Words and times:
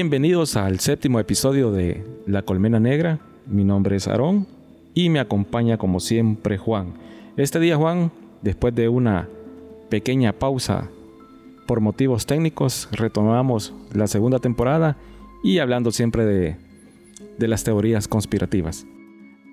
Bienvenidos 0.00 0.56
al 0.56 0.78
séptimo 0.78 1.18
episodio 1.18 1.72
de 1.72 2.04
La 2.24 2.42
Colmena 2.42 2.78
Negra. 2.78 3.18
Mi 3.48 3.64
nombre 3.64 3.96
es 3.96 4.06
Aarón 4.06 4.46
y 4.94 5.08
me 5.10 5.18
acompaña 5.18 5.76
como 5.76 5.98
siempre 5.98 6.56
Juan. 6.56 6.94
Este 7.36 7.58
día 7.58 7.76
Juan, 7.76 8.12
después 8.40 8.72
de 8.76 8.88
una 8.88 9.28
pequeña 9.88 10.32
pausa 10.32 10.88
por 11.66 11.80
motivos 11.80 12.26
técnicos, 12.26 12.88
retomamos 12.92 13.74
la 13.92 14.06
segunda 14.06 14.38
temporada 14.38 14.96
y 15.42 15.58
hablando 15.58 15.90
siempre 15.90 16.24
de, 16.24 16.56
las 17.48 17.64
teorías 17.64 18.06
conspirativas. 18.06 18.86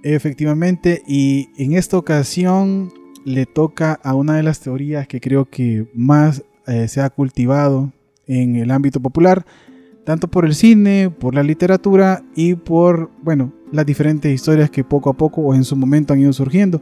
Efectivamente, 0.04 1.02
y 1.08 1.50
en 1.58 1.74
esta 1.74 1.98
ocasión 1.98 2.94
le 3.24 3.48
toca 3.48 3.94
a 3.94 4.14
una 4.14 4.36
de 4.36 4.44
las 4.44 4.60
teorías 4.60 5.08
que 5.08 5.20
creo 5.20 5.46
que 5.46 5.88
más 5.96 6.44
eh, 6.68 6.88
se 6.88 7.02
ha 7.02 7.10
cultivado 7.10 7.92
en 8.28 8.58
el 8.58 8.70
ámbito 8.70 9.00
popular, 9.00 9.44
tanto 10.06 10.30
por 10.30 10.46
el 10.46 10.56
cine, 10.56 11.10
por 11.10 11.36
la 11.36 11.44
literatura 11.44 12.24
y 12.36 12.54
por, 12.54 13.10
bueno, 13.22 13.52
las 13.72 13.86
diferentes 13.86 14.34
historias 14.34 14.70
que 14.70 14.84
poco 14.84 15.10
a 15.10 15.14
poco 15.14 15.42
o 15.42 15.54
en 15.54 15.64
su 15.64 15.76
momento 15.76 16.14
han 16.14 16.22
ido 16.22 16.32
surgiendo. 16.32 16.82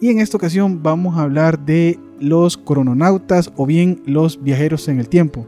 Y 0.00 0.08
en 0.08 0.18
esta 0.18 0.36
ocasión 0.36 0.82
vamos 0.82 1.16
a 1.16 1.22
hablar 1.22 1.64
de 1.64 1.98
los 2.18 2.56
crononautas 2.56 3.52
o 3.56 3.66
bien 3.66 4.02
los 4.06 4.42
viajeros 4.42 4.88
en 4.88 4.98
el 4.98 5.08
tiempo. 5.08 5.46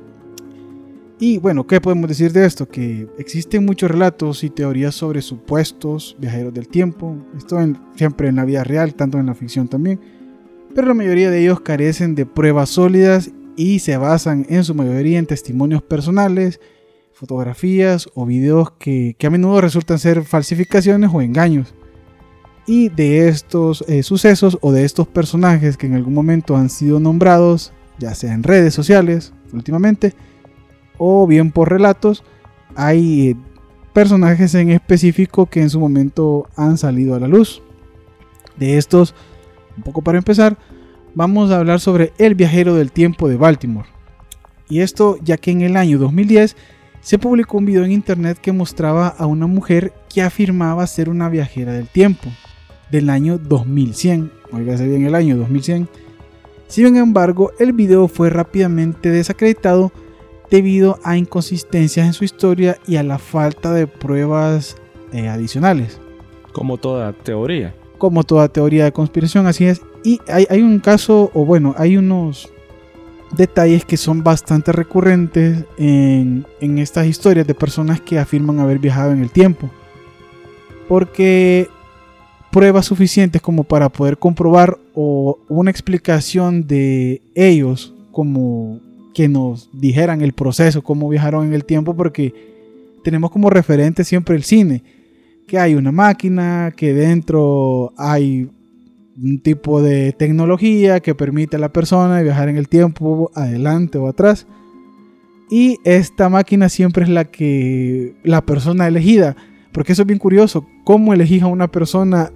Y 1.19 1.39
bueno, 1.39 1.67
¿qué 1.67 1.81
podemos 1.81 2.09
decir 2.09 2.33
de 2.33 2.45
esto? 2.45 2.69
Que 2.69 3.09
existen 3.19 3.65
muchos 3.65 3.91
relatos 3.91 4.45
y 4.45 4.51
teorías 4.51 4.95
sobre 4.95 5.21
supuestos 5.21 6.15
viajeros 6.21 6.55
del 6.55 6.69
tiempo. 6.69 7.17
Esto 7.37 7.59
siempre 7.97 8.29
en 8.29 8.37
la 8.37 8.45
vida 8.45 8.63
real, 8.63 8.95
tanto 8.95 9.19
en 9.19 9.27
la 9.27 9.35
ficción 9.35 9.67
también. 9.67 9.99
Pero 10.75 10.87
la 10.87 10.95
mayoría 10.95 11.31
de 11.31 11.41
ellos 11.41 11.61
carecen 11.61 12.15
de 12.15 12.25
pruebas 12.27 12.69
sólidas 12.69 13.33
y 13.57 13.81
se 13.81 13.97
basan 13.97 14.47
en 14.49 14.63
su 14.63 14.75
mayoría 14.75 15.19
en 15.19 15.27
testimonios 15.27 15.83
personales, 15.83 16.61
fotografías 17.19 18.09
o 18.15 18.27
videos 18.27 18.71
que, 18.79 19.17
a 19.21 19.31
menudo 19.31 19.61
resultan 19.61 19.99
ser 19.99 20.23
falsificaciones 20.23 21.11
o 21.13 21.21
engaños. 21.21 21.75
Y 22.65 22.91
de 22.91 23.29
estos 23.29 23.85
eh, 23.89 24.05
sucesos 24.05 24.57
o 24.61 24.71
de 24.71 24.85
estos 24.85 25.09
personajes 25.09 25.77
que 25.77 25.89
en 25.89 25.95
algún 25.95 26.15
momento 26.15 26.57
han 26.57 26.71
sido 26.71 27.01
nombrados, 27.01 27.73
ya 27.99 28.15
sea 28.15 28.35
en 28.35 28.45
redes 28.45 28.73
sociales 28.73 29.33
últimamente, 29.53 30.15
o 30.97 31.27
bien 31.27 31.51
por 31.51 31.71
relatos, 31.71 32.23
hay 32.77 33.31
eh, 33.31 33.37
personajes 33.93 34.55
en 34.55 34.71
específico 34.71 35.47
que 35.47 35.61
en 35.61 35.71
su 35.71 35.81
momento 35.81 36.47
han 36.55 36.79
salido 36.79 37.17
a 37.17 37.21
la 37.21 37.27
luz. 37.27 37.63
De 38.59 38.79
estos, 38.79 39.13
un 39.77 39.83
poco 39.83 40.03
para 40.03 40.19
empezar, 40.19 40.57
vamos 41.17 41.51
a 41.51 41.59
hablar 41.59 41.81
sobre 41.81 42.13
El 42.19 42.37
viajero 42.37 42.77
del 42.77 42.93
tiempo 42.93 43.29
de 43.29 43.37
Baltimore. 43.37 43.89
Y 44.69 44.81
esto 44.81 45.19
ya 45.25 45.37
que 45.37 45.51
en 45.51 45.63
el 45.63 45.77
año 45.77 45.99
2010 45.99 46.55
se 47.01 47.19
publicó 47.19 47.59
un 47.59 47.67
video 47.67 47.85
en 47.85 47.93
internet 47.93 48.39
que 48.41 48.53
mostraba 48.53 49.09
a 49.09 49.27
una 49.27 49.47
mujer 49.47 49.93
que 50.13 50.23
afirmaba 50.23 50.87
ser 50.87 51.09
una 51.09 51.29
viajera 51.29 51.73
del 51.73 51.89
tiempo 51.89 52.29
del 52.91 53.11
año 53.11 53.39
2100. 53.39 54.31
Oígase 54.53 54.87
bien 54.87 55.05
el 55.05 55.15
año 55.15 55.37
2100. 55.37 55.89
Sin 56.67 56.97
embargo, 56.97 57.53
el 57.59 57.73
video 57.73 58.09
fue 58.09 58.31
rápidamente 58.31 59.11
desacreditado 59.11 59.93
debido 60.51 60.99
a 61.03 61.17
inconsistencias 61.17 62.07
en 62.07 62.13
su 62.13 62.25
historia 62.25 62.79
y 62.87 62.97
a 62.97 63.03
la 63.03 63.19
falta 63.19 63.73
de 63.73 63.87
pruebas 63.87 64.77
eh, 65.13 65.29
adicionales. 65.29 66.01
Como 66.53 66.79
toda 66.79 67.13
teoría. 67.13 67.75
Como 67.99 68.25
toda 68.25 68.49
teoría 68.49 68.85
de 68.85 68.93
conspiración, 68.93 69.47
así 69.47 69.67
es. 69.67 69.83
Y 70.05 70.21
hay, 70.29 70.63
un 70.63 70.79
caso, 70.79 71.31
o 71.35 71.45
bueno, 71.45 71.75
hay 71.77 71.97
unos 71.97 72.53
detalles 73.37 73.85
que 73.85 73.97
son 73.97 74.23
bastante 74.23 74.73
recurrentes 74.73 75.65
en, 75.77 76.47
en 76.61 76.79
estas 76.79 77.07
historias 77.07 77.47
de 77.47 77.55
personas 77.55 78.01
que 78.01 78.19
afirman 78.19 78.61
haber 78.61 78.79
viajado 78.79 79.13
en 79.13 79.23
el 79.23 79.31
tiempo. 79.31 79.71
Porque 80.89 81.69
pruebas 82.51 82.87
suficientes 82.87 83.43
como 83.43 83.65
para 83.65 83.89
poder 83.89 84.19
comprobar 84.19 84.79
o 84.95 85.39
una 85.49 85.71
explicación 85.71 86.67
de 86.67 87.23
ellos 87.35 87.95
como 88.11 88.81
que 89.15 89.29
nos 89.29 89.69
dijeran 89.73 90.23
el 90.23 90.33
proceso, 90.33 90.83
cómo 90.83 91.09
viajaron 91.09 91.47
en 91.47 91.55
el 91.55 91.65
tiempo, 91.65 91.95
porque 91.95 92.33
tenemos 93.03 93.31
como 93.31 93.51
referente 93.51 94.05
siempre 94.05 94.37
el 94.37 94.45
cine, 94.45 94.83
que 95.47 95.59
hay 95.59 95.75
una 95.75 95.93
máquina, 95.93 96.73
que 96.77 96.95
dentro 96.95 97.93
hay 97.97 98.49
un 99.23 99.41
tipo 99.41 99.83
de 99.83 100.13
tecnología 100.13 101.01
que 101.01 101.15
permite 101.15 101.57
a 101.57 101.59
la 101.59 101.73
persona 101.73 102.23
viajar 102.23 102.49
en 102.49 102.57
el 102.57 102.69
tiempo 102.69 103.31
adelante 103.35 103.99
o 103.99 104.09
atrás. 104.09 104.47
Y 105.51 105.79
esta 105.85 106.29
máquina 106.29 106.69
siempre 106.69 107.05
es 107.05 107.11
la 107.11 107.25
que 107.25 108.15
la 108.23 108.43
persona 108.43 108.87
elegida, 108.87 109.37
porque 109.73 109.93
eso 109.93 110.03
es 110.03 110.07
bien 110.07 110.19
curioso, 110.19 110.67
cómo 110.85 111.15
elegís 111.15 111.43
a 111.43 111.47
una 111.47 111.69
persona, 111.69 112.31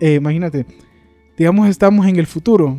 eh, 0.00 0.14
imagínate, 0.14 0.66
digamos 1.36 1.68
estamos 1.68 2.06
en 2.06 2.16
el 2.16 2.26
futuro, 2.26 2.78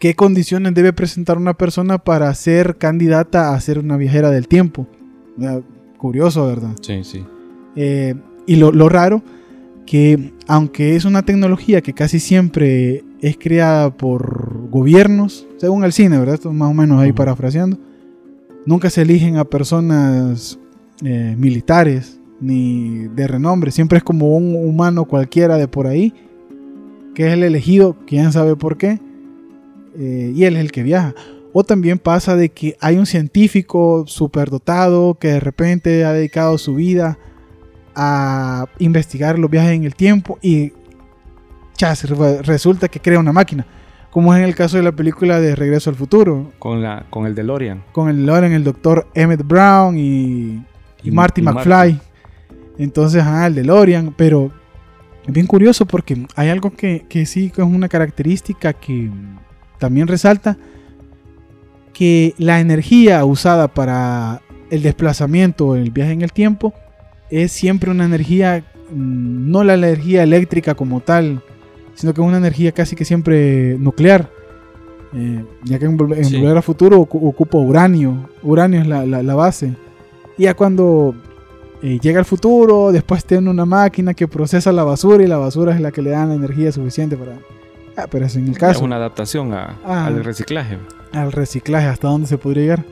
qué 0.00 0.14
condiciones 0.14 0.74
debe 0.74 0.92
presentar 0.92 1.38
una 1.38 1.54
persona 1.54 1.98
para 1.98 2.34
ser 2.34 2.76
candidata 2.76 3.54
a 3.54 3.60
ser 3.60 3.78
una 3.78 3.96
viajera 3.96 4.30
del 4.30 4.48
tiempo. 4.48 4.86
Curioso, 5.96 6.46
¿verdad? 6.46 6.74
Sí, 6.80 7.04
sí. 7.04 7.24
Eh, 7.76 8.14
y 8.46 8.56
lo, 8.56 8.88
raro, 8.88 9.22
que 9.90 10.32
aunque 10.46 10.94
es 10.94 11.04
una 11.04 11.22
tecnología 11.22 11.80
que 11.80 11.92
casi 11.92 12.20
siempre 12.20 13.02
es 13.20 13.36
creada 13.36 13.90
por 13.90 14.68
gobiernos, 14.70 15.48
según 15.56 15.82
el 15.82 15.92
cine, 15.92 16.16
¿verdad? 16.16 16.36
Esto 16.36 16.52
más 16.52 16.70
o 16.70 16.74
menos 16.74 17.00
ahí 17.00 17.12
parafraseando, 17.12 17.76
nunca 18.64 18.88
se 18.88 19.02
eligen 19.02 19.36
a 19.36 19.44
personas 19.44 20.60
eh, 21.04 21.34
militares 21.36 22.20
ni 22.40 23.08
de 23.08 23.26
renombre, 23.26 23.72
siempre 23.72 23.98
es 23.98 24.04
como 24.04 24.36
un 24.36 24.54
humano 24.54 25.06
cualquiera 25.06 25.56
de 25.56 25.66
por 25.66 25.88
ahí, 25.88 26.14
que 27.12 27.26
es 27.26 27.32
el 27.32 27.42
elegido, 27.42 27.96
quién 28.06 28.30
sabe 28.30 28.54
por 28.54 28.76
qué, 28.76 29.00
eh, 29.98 30.32
y 30.32 30.44
él 30.44 30.54
es 30.54 30.60
el 30.60 30.70
que 30.70 30.84
viaja. 30.84 31.16
O 31.52 31.64
también 31.64 31.98
pasa 31.98 32.36
de 32.36 32.50
que 32.50 32.76
hay 32.78 32.96
un 32.96 33.06
científico 33.06 34.04
superdotado 34.06 35.18
que 35.18 35.32
de 35.32 35.40
repente 35.40 36.04
ha 36.04 36.12
dedicado 36.12 36.58
su 36.58 36.76
vida 36.76 37.18
a 37.94 38.66
investigar 38.78 39.38
los 39.38 39.50
viajes 39.50 39.72
en 39.72 39.84
el 39.84 39.94
tiempo 39.94 40.38
y 40.42 40.72
chas, 41.76 42.08
resulta 42.44 42.88
que 42.88 43.00
crea 43.00 43.18
una 43.18 43.32
máquina. 43.32 43.66
Como 44.10 44.34
es 44.34 44.40
en 44.40 44.44
el 44.44 44.54
caso 44.54 44.76
de 44.76 44.82
la 44.82 44.92
película 44.92 45.40
de 45.40 45.54
Regreso 45.54 45.88
al 45.88 45.96
Futuro. 45.96 46.52
Con, 46.58 46.82
la, 46.82 47.06
con 47.10 47.26
el 47.26 47.34
DeLorean. 47.34 47.84
Con 47.92 48.08
el 48.08 48.16
DeLorean, 48.18 48.52
el 48.52 48.64
doctor 48.64 49.06
Emmett 49.14 49.46
Brown 49.46 49.96
y, 49.96 50.64
y, 51.02 51.10
Marty 51.10 51.42
McFly. 51.42 51.98
Entonces, 52.78 53.22
ah, 53.24 53.46
el 53.46 53.54
DeLorean. 53.54 54.12
Pero 54.16 54.50
es 55.26 55.32
bien 55.32 55.46
curioso 55.46 55.86
porque 55.86 56.26
hay 56.34 56.48
algo 56.48 56.70
que, 56.70 57.06
que 57.08 57.24
sí 57.24 57.50
que 57.50 57.62
es 57.62 57.68
una 57.68 57.88
característica 57.88 58.72
que 58.72 59.10
también 59.78 60.08
resalta 60.08 60.58
que 61.92 62.34
la 62.36 62.60
energía 62.60 63.24
usada 63.24 63.68
para 63.68 64.42
el 64.70 64.82
desplazamiento 64.82 65.68
o 65.68 65.76
el 65.76 65.90
viaje 65.90 66.12
en 66.12 66.22
el 66.22 66.32
tiempo 66.32 66.74
es 67.30 67.52
siempre 67.52 67.90
una 67.90 68.04
energía, 68.04 68.64
mm, 68.90 69.50
no 69.50 69.64
la 69.64 69.74
energía 69.74 70.22
eléctrica 70.22 70.74
como 70.74 71.00
tal, 71.00 71.42
sino 71.94 72.14
que 72.14 72.20
es 72.20 72.26
una 72.26 72.38
energía 72.38 72.72
casi 72.72 72.96
que 72.96 73.04
siempre 73.04 73.76
nuclear. 73.78 74.30
Eh, 75.12 75.44
ya 75.64 75.78
que 75.78 75.86
en, 75.86 75.96
Volver 75.96 76.56
a 76.56 76.62
Futuro 76.62 77.00
ocupa 77.00 77.58
uranio, 77.58 78.28
uranio 78.42 78.80
es 78.80 78.86
la, 78.86 79.34
base. 79.34 79.74
Y 80.38 80.44
ya 80.44 80.54
cuando 80.54 81.14
eh, 81.82 81.98
llega 82.00 82.20
al 82.20 82.24
futuro, 82.24 82.92
después 82.92 83.24
tiene 83.24 83.50
una 83.50 83.64
máquina 83.64 84.14
que 84.14 84.28
procesa 84.28 84.70
la 84.70 84.84
basura 84.84 85.24
y 85.24 85.26
la 85.26 85.36
basura 85.36 85.74
es 85.74 85.80
la 85.80 85.90
que 85.90 86.00
le 86.00 86.10
da 86.10 86.26
la 86.26 86.34
energía 86.34 86.70
suficiente 86.70 87.16
para 87.16 87.32
Ah, 87.96 88.06
pero 88.10 88.26
es 88.26 88.36
en 88.36 88.48
el 88.48 88.56
caso. 88.56 88.78
Es 88.78 88.82
una 88.82 88.96
adaptación 88.96 89.52
ah. 89.52 89.76
al 89.84 90.24
reciclaje. 90.24 90.78
Al 91.12 91.32
reciclaje, 91.32 91.86
hasta 91.86 92.08
dónde 92.08 92.28
se 92.28 92.38
podría 92.38 92.62
llegar. 92.62 92.84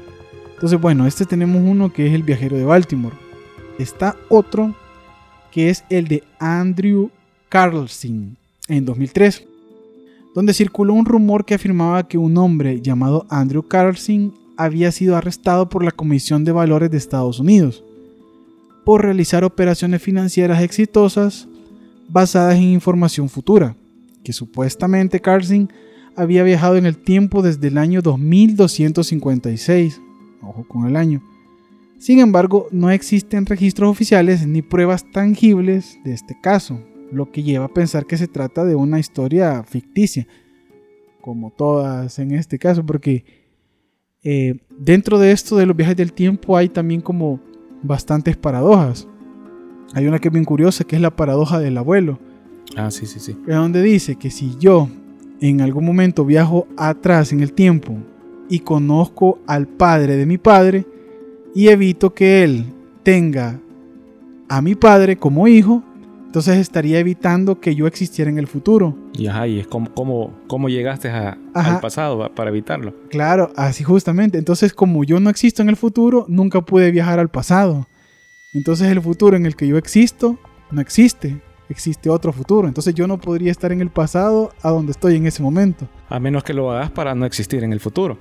Entonces, 0.54 0.80
bueno, 0.80 1.06
este 1.06 1.24
tenemos 1.24 1.62
uno 1.64 1.92
que 1.92 2.08
es 2.08 2.14
el 2.14 2.24
viajero 2.24 2.56
de 2.56 2.64
Baltimore. 2.64 3.14
Está 3.78 4.16
otro 4.28 4.74
que 5.52 5.70
es 5.70 5.84
el 5.88 6.08
de 6.08 6.22
Andrew 6.38 7.10
Carlson 7.48 8.36
en 8.68 8.84
2003, 8.84 9.46
donde 10.34 10.52
circuló 10.52 10.94
un 10.94 11.06
rumor 11.06 11.44
que 11.44 11.54
afirmaba 11.54 12.06
que 12.06 12.18
un 12.18 12.36
hombre 12.36 12.80
llamado 12.80 13.26
Andrew 13.30 13.66
Carlson 13.66 14.34
había 14.56 14.92
sido 14.92 15.16
arrestado 15.16 15.68
por 15.68 15.84
la 15.84 15.92
Comisión 15.92 16.44
de 16.44 16.52
Valores 16.52 16.90
de 16.90 16.98
Estados 16.98 17.40
Unidos 17.40 17.84
por 18.84 19.02
realizar 19.02 19.44
operaciones 19.44 20.02
financieras 20.02 20.62
exitosas 20.62 21.46
basadas 22.08 22.56
en 22.56 22.62
información 22.62 23.28
futura 23.28 23.76
que 24.24 24.32
supuestamente 24.32 25.20
Carlson 25.20 25.70
había 26.16 26.42
viajado 26.42 26.76
en 26.76 26.86
el 26.86 26.96
tiempo 26.96 27.42
desde 27.42 27.68
el 27.68 27.78
año 27.78 28.02
2256. 28.02 30.00
Ojo 30.42 30.66
con 30.66 30.86
el 30.86 30.96
año. 30.96 31.22
Sin 31.98 32.20
embargo, 32.20 32.68
no 32.70 32.90
existen 32.90 33.44
registros 33.44 33.90
oficiales 33.90 34.46
ni 34.46 34.62
pruebas 34.62 35.04
tangibles 35.10 35.98
de 36.04 36.12
este 36.12 36.38
caso, 36.40 36.80
lo 37.10 37.32
que 37.32 37.42
lleva 37.42 37.64
a 37.64 37.74
pensar 37.74 38.06
que 38.06 38.16
se 38.16 38.28
trata 38.28 38.64
de 38.64 38.76
una 38.76 39.00
historia 39.00 39.64
ficticia, 39.64 40.26
como 41.20 41.50
todas 41.50 42.20
en 42.20 42.32
este 42.32 42.56
caso, 42.58 42.86
porque 42.86 43.24
eh, 44.22 44.60
dentro 44.78 45.18
de 45.18 45.32
esto 45.32 45.56
de 45.56 45.66
los 45.66 45.76
viajes 45.76 45.96
del 45.96 46.12
tiempo 46.12 46.56
hay 46.56 46.68
también 46.68 47.00
como 47.00 47.40
bastantes 47.82 48.36
paradojas. 48.36 49.08
Hay 49.92 50.06
una 50.06 50.20
que 50.20 50.28
es 50.28 50.32
bien 50.32 50.44
curiosa, 50.44 50.84
que 50.84 50.96
es 50.96 51.02
la 51.02 51.14
paradoja 51.16 51.58
del 51.58 51.78
abuelo. 51.78 52.20
Ah, 52.76 52.92
sí, 52.92 53.06
sí, 53.06 53.18
sí. 53.18 53.36
Es 53.46 53.54
donde 53.54 53.82
dice 53.82 54.16
que 54.16 54.30
si 54.30 54.56
yo 54.60 54.88
en 55.40 55.60
algún 55.62 55.84
momento 55.84 56.24
viajo 56.24 56.68
atrás 56.76 57.32
en 57.32 57.40
el 57.40 57.52
tiempo 57.52 57.96
y 58.48 58.60
conozco 58.60 59.40
al 59.46 59.66
padre 59.66 60.16
de 60.16 60.26
mi 60.26 60.38
padre 60.38 60.86
y 61.58 61.68
evito 61.70 62.14
que 62.14 62.44
él 62.44 62.66
tenga 63.02 63.58
a 64.48 64.62
mi 64.62 64.76
padre 64.76 65.16
como 65.16 65.48
hijo, 65.48 65.82
entonces 66.26 66.56
estaría 66.58 67.00
evitando 67.00 67.58
que 67.58 67.74
yo 67.74 67.86
existiera 67.88 68.30
en 68.30 68.38
el 68.38 68.46
futuro. 68.46 68.96
Y 69.14 69.26
ajá, 69.26 69.48
y 69.48 69.58
es 69.58 69.66
como, 69.66 70.68
llegaste 70.68 71.08
a- 71.08 71.36
al 71.54 71.80
pasado 71.80 72.32
para 72.34 72.50
evitarlo. 72.50 72.94
Claro, 73.10 73.50
así 73.56 73.82
justamente. 73.82 74.38
Entonces, 74.38 74.72
como 74.72 75.02
yo 75.02 75.18
no 75.18 75.30
existo 75.30 75.62
en 75.62 75.68
el 75.68 75.76
futuro, 75.76 76.26
nunca 76.28 76.60
pude 76.60 76.92
viajar 76.92 77.18
al 77.18 77.28
pasado. 77.28 77.88
Entonces, 78.52 78.88
el 78.92 79.00
futuro 79.02 79.36
en 79.36 79.44
el 79.44 79.56
que 79.56 79.66
yo 79.66 79.78
existo 79.78 80.38
no 80.70 80.80
existe. 80.80 81.40
Existe 81.70 82.08
otro 82.08 82.32
futuro. 82.32 82.68
Entonces, 82.68 82.94
yo 82.94 83.06
no 83.08 83.18
podría 83.18 83.50
estar 83.50 83.72
en 83.72 83.80
el 83.80 83.90
pasado 83.90 84.52
a 84.62 84.70
donde 84.70 84.92
estoy 84.92 85.16
en 85.16 85.26
ese 85.26 85.42
momento. 85.42 85.88
A 86.08 86.20
menos 86.20 86.44
que 86.44 86.54
lo 86.54 86.70
hagas 86.70 86.90
para 86.92 87.14
no 87.16 87.26
existir 87.26 87.64
en 87.64 87.72
el 87.72 87.80
futuro. 87.80 88.16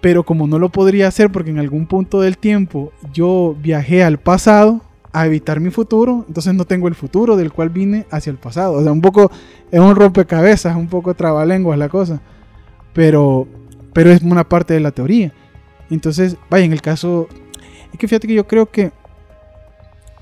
Pero 0.00 0.24
como 0.24 0.46
no 0.46 0.58
lo 0.58 0.68
podría 0.68 1.08
hacer 1.08 1.30
porque 1.30 1.50
en 1.50 1.58
algún 1.58 1.86
punto 1.86 2.20
del 2.20 2.38
tiempo 2.38 2.92
yo 3.12 3.56
viajé 3.60 4.04
al 4.04 4.18
pasado 4.18 4.82
a 5.12 5.26
evitar 5.26 5.58
mi 5.60 5.70
futuro, 5.70 6.24
entonces 6.28 6.54
no 6.54 6.64
tengo 6.64 6.86
el 6.86 6.94
futuro 6.94 7.36
del 7.36 7.52
cual 7.52 7.70
vine 7.70 8.06
hacia 8.10 8.30
el 8.30 8.36
pasado. 8.36 8.74
O 8.74 8.82
sea, 8.82 8.92
un 8.92 9.00
poco 9.00 9.30
es 9.70 9.80
un 9.80 9.96
rompecabezas, 9.96 10.76
un 10.76 10.88
poco 10.88 11.14
trabalenguas 11.14 11.78
la 11.78 11.88
cosa. 11.88 12.20
Pero, 12.92 13.48
pero 13.92 14.10
es 14.10 14.22
una 14.22 14.48
parte 14.48 14.74
de 14.74 14.80
la 14.80 14.92
teoría. 14.92 15.32
Entonces, 15.90 16.36
vaya, 16.50 16.64
en 16.64 16.72
el 16.72 16.82
caso... 16.82 17.28
Es 17.92 17.98
que 17.98 18.06
fíjate 18.06 18.28
que 18.28 18.34
yo 18.34 18.46
creo 18.46 18.70
que 18.70 18.92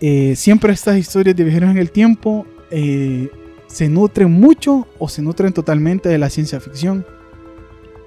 eh, 0.01 0.35
siempre 0.37 0.73
estas 0.73 0.97
historias 0.97 1.35
de 1.35 1.45
viajeros 1.45 1.71
en 1.71 1.79
el 1.79 1.91
tiempo 1.91 2.47
eh, 2.71 3.31
se 3.67 3.89
nutren 3.89 4.31
mucho 4.31 4.87
o 4.99 5.09
se 5.09 5.23
nutren 5.23 5.53
totalmente 5.53 6.09
de 6.09 6.19
la 6.19 6.31
ciencia 6.31 6.61
ficción. 6.61 7.05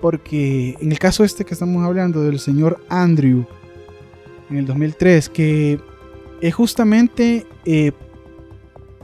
Porque 0.01 0.77
en 0.79 0.91
el 0.91 0.99
caso 0.99 1.23
este 1.23 1.45
que 1.45 1.53
estamos 1.53 1.85
hablando 1.85 2.21
del 2.21 2.39
señor 2.39 2.83
Andrew 2.89 3.45
en 4.49 4.57
el 4.57 4.65
2003, 4.65 5.29
que 5.29 5.79
es 6.41 6.55
justamente, 6.55 7.45
eh, 7.65 7.91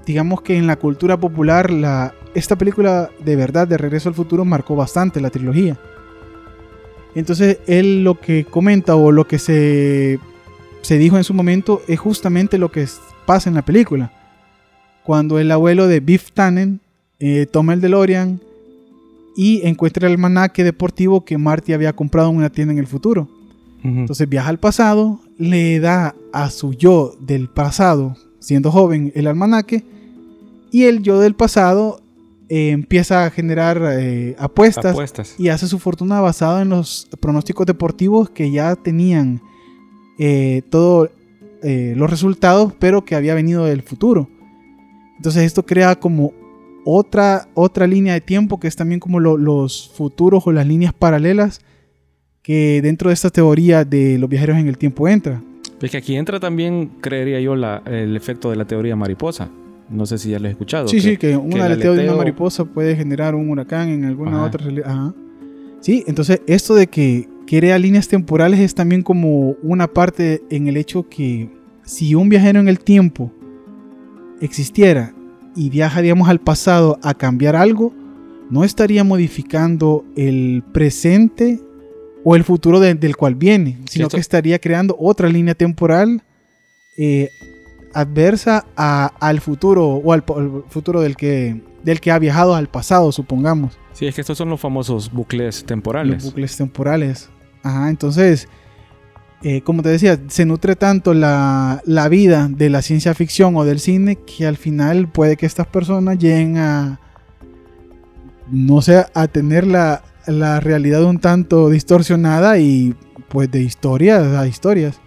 digamos 0.06 0.42
que 0.42 0.58
en 0.58 0.68
la 0.68 0.78
cultura 0.78 1.18
popular, 1.18 1.70
la, 1.72 2.14
esta 2.34 2.56
película 2.58 3.10
de 3.24 3.36
verdad 3.36 3.68
de 3.68 3.78
Regreso 3.78 4.10
al 4.10 4.16
Futuro 4.16 4.46
marcó 4.46 4.76
bastante 4.76 5.22
la 5.22 5.30
trilogía. 5.30 5.78
Entonces 7.14 7.60
él 7.66 8.04
lo 8.04 8.20
que 8.20 8.46
comenta 8.46 8.96
o 8.96 9.12
lo 9.12 9.26
que 9.26 9.40
se, 9.40 10.20
se 10.82 10.98
dijo 10.98 11.18
en 11.18 11.24
su 11.24 11.34
momento 11.34 11.82
es 11.88 12.00
justamente 12.00 12.58
lo 12.58 12.72
que 12.72 12.86
pasa 13.26 13.50
en 13.50 13.56
la 13.56 13.64
película. 13.64 14.12
Cuando 15.04 15.40
el 15.40 15.52
abuelo 15.52 15.88
de 15.88 16.00
Biff 16.00 16.32
Tannen 16.32 16.82
eh, 17.20 17.48
toma 17.50 17.74
el 17.74 17.82
DeLorean 17.82 18.42
y 19.36 19.66
encuentra 19.68 20.08
el 20.08 20.14
almanaque 20.14 20.64
deportivo 20.64 21.26
que 21.26 21.38
Marty 21.38 21.74
había 21.74 21.94
comprado 21.94 22.30
en 22.30 22.38
una 22.38 22.50
tienda 22.50 22.74
en 22.74 22.80
el 22.80 22.88
futuro. 22.88 23.28
Entonces 23.84 24.28
viaja 24.28 24.50
al 24.50 24.58
pasado, 24.58 25.20
le 25.38 25.80
da 25.80 26.16
a 26.34 26.50
su 26.50 26.74
yo 26.74 27.16
del 27.20 27.50
pasado, 27.50 28.16
siendo 28.40 28.72
joven, 28.72 29.12
el 29.14 29.28
almanaque, 29.28 29.84
y 30.72 30.86
el 30.86 31.04
yo 31.04 31.20
del 31.20 31.36
pasado 31.36 32.02
eh, 32.50 32.72
empieza 32.72 33.26
a 33.26 33.30
generar 33.30 33.80
eh, 34.00 34.36
apuestas 34.40 34.94
Apuestas. 34.94 35.36
y 35.40 35.50
hace 35.50 35.68
su 35.68 35.78
fortuna 35.78 36.20
basada 36.20 36.64
en 36.64 36.70
los 36.70 37.08
pronósticos 37.20 37.68
deportivos 37.68 38.32
que 38.32 38.50
ya 38.50 38.76
tenían 38.76 39.40
eh, 40.18 40.64
todos 40.70 41.12
los 41.64 42.08
resultados, 42.12 42.74
pero 42.78 43.04
que 43.04 43.16
había 43.16 43.34
venido 43.34 43.66
del 43.66 43.82
futuro. 43.82 44.30
Entonces 45.18 45.42
esto 45.44 45.66
crea 45.66 45.96
como 45.96 46.32
otra, 46.86 47.48
otra 47.56 47.88
línea 47.88 48.14
de 48.14 48.22
tiempo 48.22 48.60
que 48.60 48.68
es 48.68 48.76
también 48.76 49.00
como 49.00 49.20
lo- 49.20 49.38
los 49.38 49.92
futuros 49.94 50.46
o 50.48 50.52
las 50.52 50.66
líneas 50.68 50.94
paralelas 50.94 51.60
que 52.42 52.80
dentro 52.84 53.10
de 53.10 53.16
esta 53.16 53.30
teoría 53.32 53.84
de 53.84 54.18
los 54.20 54.30
viajeros 54.30 54.58
en 54.58 54.68
el 54.68 54.78
tiempo 54.78 55.08
entra. 55.08 55.42
Es 55.82 55.92
que 55.92 55.98
aquí 55.98 56.16
entra 56.16 56.40
también, 56.40 56.92
creería 57.02 57.40
yo, 57.42 57.56
la- 57.56 57.82
el 57.86 58.16
efecto 58.16 58.50
de 58.52 58.56
la 58.56 58.66
teoría 58.66 58.96
mariposa. 58.96 59.50
No 59.90 60.06
sé 60.06 60.18
si 60.18 60.30
ya 60.30 60.40
lo 60.40 60.48
he 60.48 60.52
escuchado. 60.52 60.88
Sí, 60.88 61.00
sí, 61.02 61.18
que 61.18 61.36
un 61.36 61.60
aleteo 61.60 61.94
de 61.94 62.06
una 62.08 62.16
mariposa 62.18 62.66
puede 62.66 62.96
generar 62.96 63.36
un 63.36 63.50
huracán 63.50 63.90
en 63.90 64.06
alguna 64.06 64.38
Ajá. 64.38 64.46
otra 64.46 64.64
realidad. 64.64 64.90
Ajá. 64.90 65.14
Sí, 65.82 66.04
entonces 66.08 66.42
esto 66.48 66.74
de 66.76 66.88
que 66.88 67.28
crea 67.46 67.78
líneas 67.78 68.08
temporales 68.08 68.60
es 68.60 68.74
también 68.74 69.04
como 69.04 69.52
una 69.62 69.88
parte 69.88 70.42
en 70.50 70.68
el 70.68 70.78
hecho 70.78 71.08
que 71.08 71.50
si 71.84 72.16
un 72.16 72.30
viajero 72.30 72.60
en 72.60 72.68
el 72.68 72.80
tiempo 72.80 73.32
existiera 74.42 75.14
y 75.56 75.70
viaja, 75.70 76.02
digamos, 76.02 76.28
al 76.30 76.40
pasado 76.40 77.00
a 77.04 77.14
cambiar 77.14 77.56
algo, 77.56 77.94
no 78.50 78.64
estaría 78.64 79.04
modificando 79.04 80.04
el 80.16 80.64
presente 80.74 81.60
o 82.24 82.36
el 82.36 82.44
futuro 82.44 82.80
de- 82.80 82.96
del 82.96 83.16
cual 83.16 83.36
viene, 83.36 83.80
sino 83.90 84.08
que 84.08 84.18
estaría 84.20 84.60
creando 84.60 84.96
otra 85.00 85.30
línea 85.30 85.56
temporal 85.56 86.24
eh, 86.98 87.30
adversa 87.94 88.66
a- 88.76 89.12
al 89.20 89.42
futuro 89.42 89.86
o 89.88 90.12
al, 90.14 90.24
futuro 90.70 91.02
del 91.02 91.16
que, 91.16 91.62
del 91.84 92.00
que 92.02 92.12
ha 92.12 92.20
viajado 92.20 92.56
al 92.56 92.68
pasado, 92.68 93.12
supongamos. 93.12 93.78
Sí, 93.94 94.06
es 94.08 94.16
que 94.16 94.22
estos 94.22 94.38
son 94.38 94.50
los 94.50 94.60
famosos 94.60 95.12
bucles 95.12 95.58
Los 95.62 95.66
temporales. 95.66 96.24
bucles 96.24 96.58
temporales. 96.58 97.30
Ajá, 97.64 97.90
entonces, 97.90 98.48
eh, 99.48 99.62
como 99.62 99.84
te 99.84 99.90
decía, 99.90 100.20
se 100.28 100.44
nutre 100.44 100.76
tanto 100.76 101.14
la, 101.14 101.84
la 101.86 102.10
vida 102.10 102.48
de 102.50 102.68
la 102.72 102.82
ciencia 102.82 103.14
ficción 103.14 103.56
o 103.58 103.64
del 103.64 103.80
cine 103.80 104.16
que 104.16 104.48
al 104.48 104.58
final 104.58 105.08
puede 105.08 105.38
que 105.38 105.46
estas 105.46 105.68
personas 105.68 106.18
lleguen 106.18 106.58
a, 106.58 107.00
no 108.50 108.82
sé, 108.82 109.06
a 109.14 109.28
tener 109.28 109.68
la, 109.68 110.02
la 110.26 110.60
realidad 110.60 111.04
un 111.04 111.20
tanto 111.20 111.70
distorsionada 111.70 112.58
y 112.58 112.96
pues 113.30 113.52
de 113.52 113.62
historias 113.62 114.24
a 114.36 114.48
historias. 114.48 115.00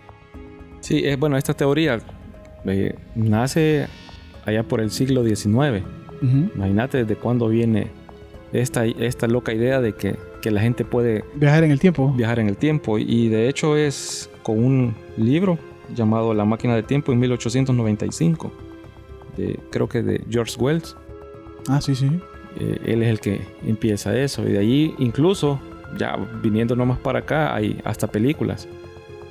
Sí, 0.82 1.02
es 1.04 1.18
bueno, 1.18 1.36
esta 1.36 1.54
teoría 1.54 1.98
eh, 2.64 2.94
nace 3.16 3.88
allá 4.44 4.62
por 4.62 4.80
el 4.80 4.92
siglo 4.92 5.24
XIX. 5.24 5.84
Imagínate 6.54 6.98
desde 6.98 7.16
cuándo 7.16 7.48
viene 7.48 7.88
esta, 8.52 8.86
esta 8.86 9.26
loca 9.26 9.52
idea 9.52 9.80
de 9.80 9.94
que, 9.94 10.16
que 10.42 10.50
la 10.50 10.60
gente 10.60 10.84
puede 10.84 11.24
Viajar 11.34 11.64
en 11.64 11.70
el 11.70 11.80
tiempo. 11.80 12.12
viajar 12.12 12.38
en 12.40 12.48
el 12.48 12.56
tiempo. 12.56 12.98
Y 12.98 13.28
de 13.28 13.48
hecho 13.48 13.76
es 13.76 14.30
con 14.42 14.62
un 14.62 14.94
libro 15.16 15.58
llamado 15.94 16.34
La 16.34 16.44
máquina 16.44 16.74
del 16.74 16.84
tiempo 16.84 17.12
en 17.12 17.18
1895. 17.20 18.52
De, 19.36 19.58
creo 19.70 19.88
que 19.88 20.02
de 20.02 20.22
George 20.30 20.56
Wells. 20.58 20.96
Ah, 21.68 21.80
sí, 21.80 21.94
sí. 21.94 22.08
Eh, 22.60 22.78
él 22.86 23.02
es 23.02 23.08
el 23.10 23.20
que 23.20 23.40
empieza 23.66 24.16
eso. 24.18 24.42
Y 24.48 24.52
de 24.52 24.58
allí 24.58 24.94
incluso, 24.98 25.60
ya 25.98 26.16
viniendo 26.42 26.74
nomás 26.76 26.98
para 26.98 27.20
acá, 27.20 27.54
hay 27.54 27.80
hasta 27.84 28.06
películas. 28.06 28.66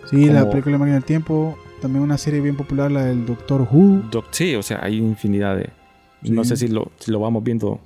Sí, 0.10 0.26
la 0.28 0.50
película 0.50 0.78
Máquina 0.78 0.96
del 0.96 1.04
Tiempo. 1.04 1.58
También 1.82 2.04
una 2.04 2.18
serie 2.18 2.42
bien 2.42 2.56
popular, 2.56 2.90
la 2.92 3.06
del 3.06 3.26
Doctor 3.26 3.68
Who. 3.70 4.04
Doc- 4.10 4.28
sí, 4.32 4.56
o 4.56 4.64
sea, 4.64 4.80
hay 4.82 4.98
infinidad 4.98 5.58
de... 5.58 5.70
No 6.24 6.44
sé 6.44 6.58
si 6.58 6.68
lo, 6.70 6.92
si 7.00 7.12
lo 7.12 7.20
vamos 7.20 7.44
viendo 7.44 7.80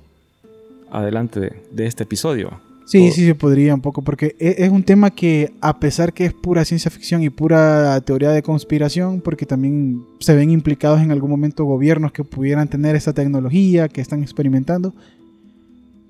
adelante 0.90 1.40
de, 1.40 1.62
de 1.70 1.86
este 1.86 2.04
episodio. 2.04 2.58
Sí, 2.84 3.08
O- 3.08 3.12
sí, 3.12 3.24
se 3.26 3.34
podría 3.34 3.74
un 3.74 3.80
poco, 3.80 4.02
porque 4.02 4.34
e- 4.38 4.56
es 4.58 4.70
un 4.70 4.82
tema 4.82 5.10
que 5.10 5.52
a 5.60 5.78
pesar 5.78 6.12
que 6.12 6.24
es 6.24 6.32
pura 6.34 6.64
ciencia 6.64 6.90
ficción 6.90 7.22
y 7.22 7.30
pura 7.30 8.00
teoría 8.02 8.30
de 8.30 8.42
conspiración, 8.42 9.20
porque 9.20 9.46
también 9.46 10.02
se 10.18 10.34
ven 10.34 10.50
implicados 10.50 11.00
en 11.00 11.10
algún 11.12 11.30
momento 11.30 11.64
gobiernos 11.64 12.12
que 12.12 12.24
pudieran 12.24 12.68
tener 12.68 12.96
esta 12.96 13.12
tecnología, 13.12 13.88
que 13.88 14.00
están 14.00 14.22
experimentando, 14.22 14.92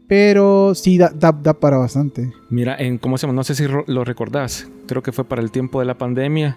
pero 0.09 0.75
sí 0.75 0.99
da, 0.99 1.11
da- 1.11 1.33
da 1.33 1.55
para 1.55 1.76
bastante. 1.79 2.33
Mira, 2.50 2.76
en, 2.79 2.99
¿cómo 2.99 3.17
se 3.17 3.26
llama? 3.26 3.35
No 3.37 3.45
sé 3.45 3.55
si 3.55 3.64
lo 3.87 4.05
recordás. 4.05 4.69
Creo 4.87 5.02
que 5.02 5.12
fue 5.12 5.25
para 5.25 5.41
el 5.43 5.50
tiempo 5.50 5.81
de 5.81 5.87
la 5.87 5.97
pandemia. 5.97 6.57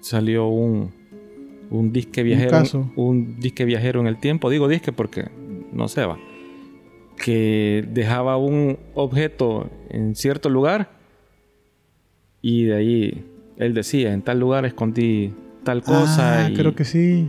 Salió 0.00 0.48
un, 0.48 0.90
un 1.70 1.92
disque 1.92 2.22
viajero. 2.22 2.50
caso. 2.50 2.90
Un 2.96 3.38
disque 3.38 3.64
viajero 3.64 4.00
en 4.00 4.06
el 4.06 4.18
tiempo. 4.18 4.50
Digo 4.50 4.66
disque 4.66 4.92
porque 4.92 5.28
no 5.72 5.86
se 5.88 6.04
va. 6.04 6.18
Que 7.22 7.86
dejaba 7.92 8.36
un 8.36 8.78
objeto 8.94 9.68
en 9.90 10.14
cierto 10.14 10.48
lugar. 10.48 10.90
Y 12.42 12.64
de 12.64 12.74
ahí 12.74 13.24
él 13.56 13.74
decía, 13.74 14.12
en 14.14 14.22
tal 14.22 14.40
lugar 14.40 14.64
escondí 14.64 15.32
tal 15.62 15.82
cosa. 15.82 16.46
Ah, 16.46 16.50
y, 16.50 16.54
creo 16.54 16.74
que 16.74 16.84
sí. 16.84 17.28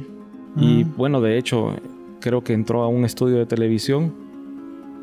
y 0.56 0.84
Ah. 0.84 0.88
bueno, 0.96 1.20
de 1.20 1.38
hecho, 1.38 1.76
creo 2.22 2.44
que 2.44 2.54
entró 2.54 2.84
a 2.84 2.88
un 2.88 3.04
estudio 3.04 3.38
de 3.38 3.46
televisión 3.46 4.14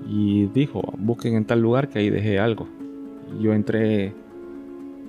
y 0.08 0.46
dijo, 0.46 0.82
busquen 0.96 1.34
en 1.34 1.44
tal 1.44 1.60
lugar 1.60 1.88
que 1.88 1.98
ahí 1.98 2.08
dejé 2.10 2.38
algo. 2.38 2.66
Yo 3.40 3.52
entré 3.52 4.14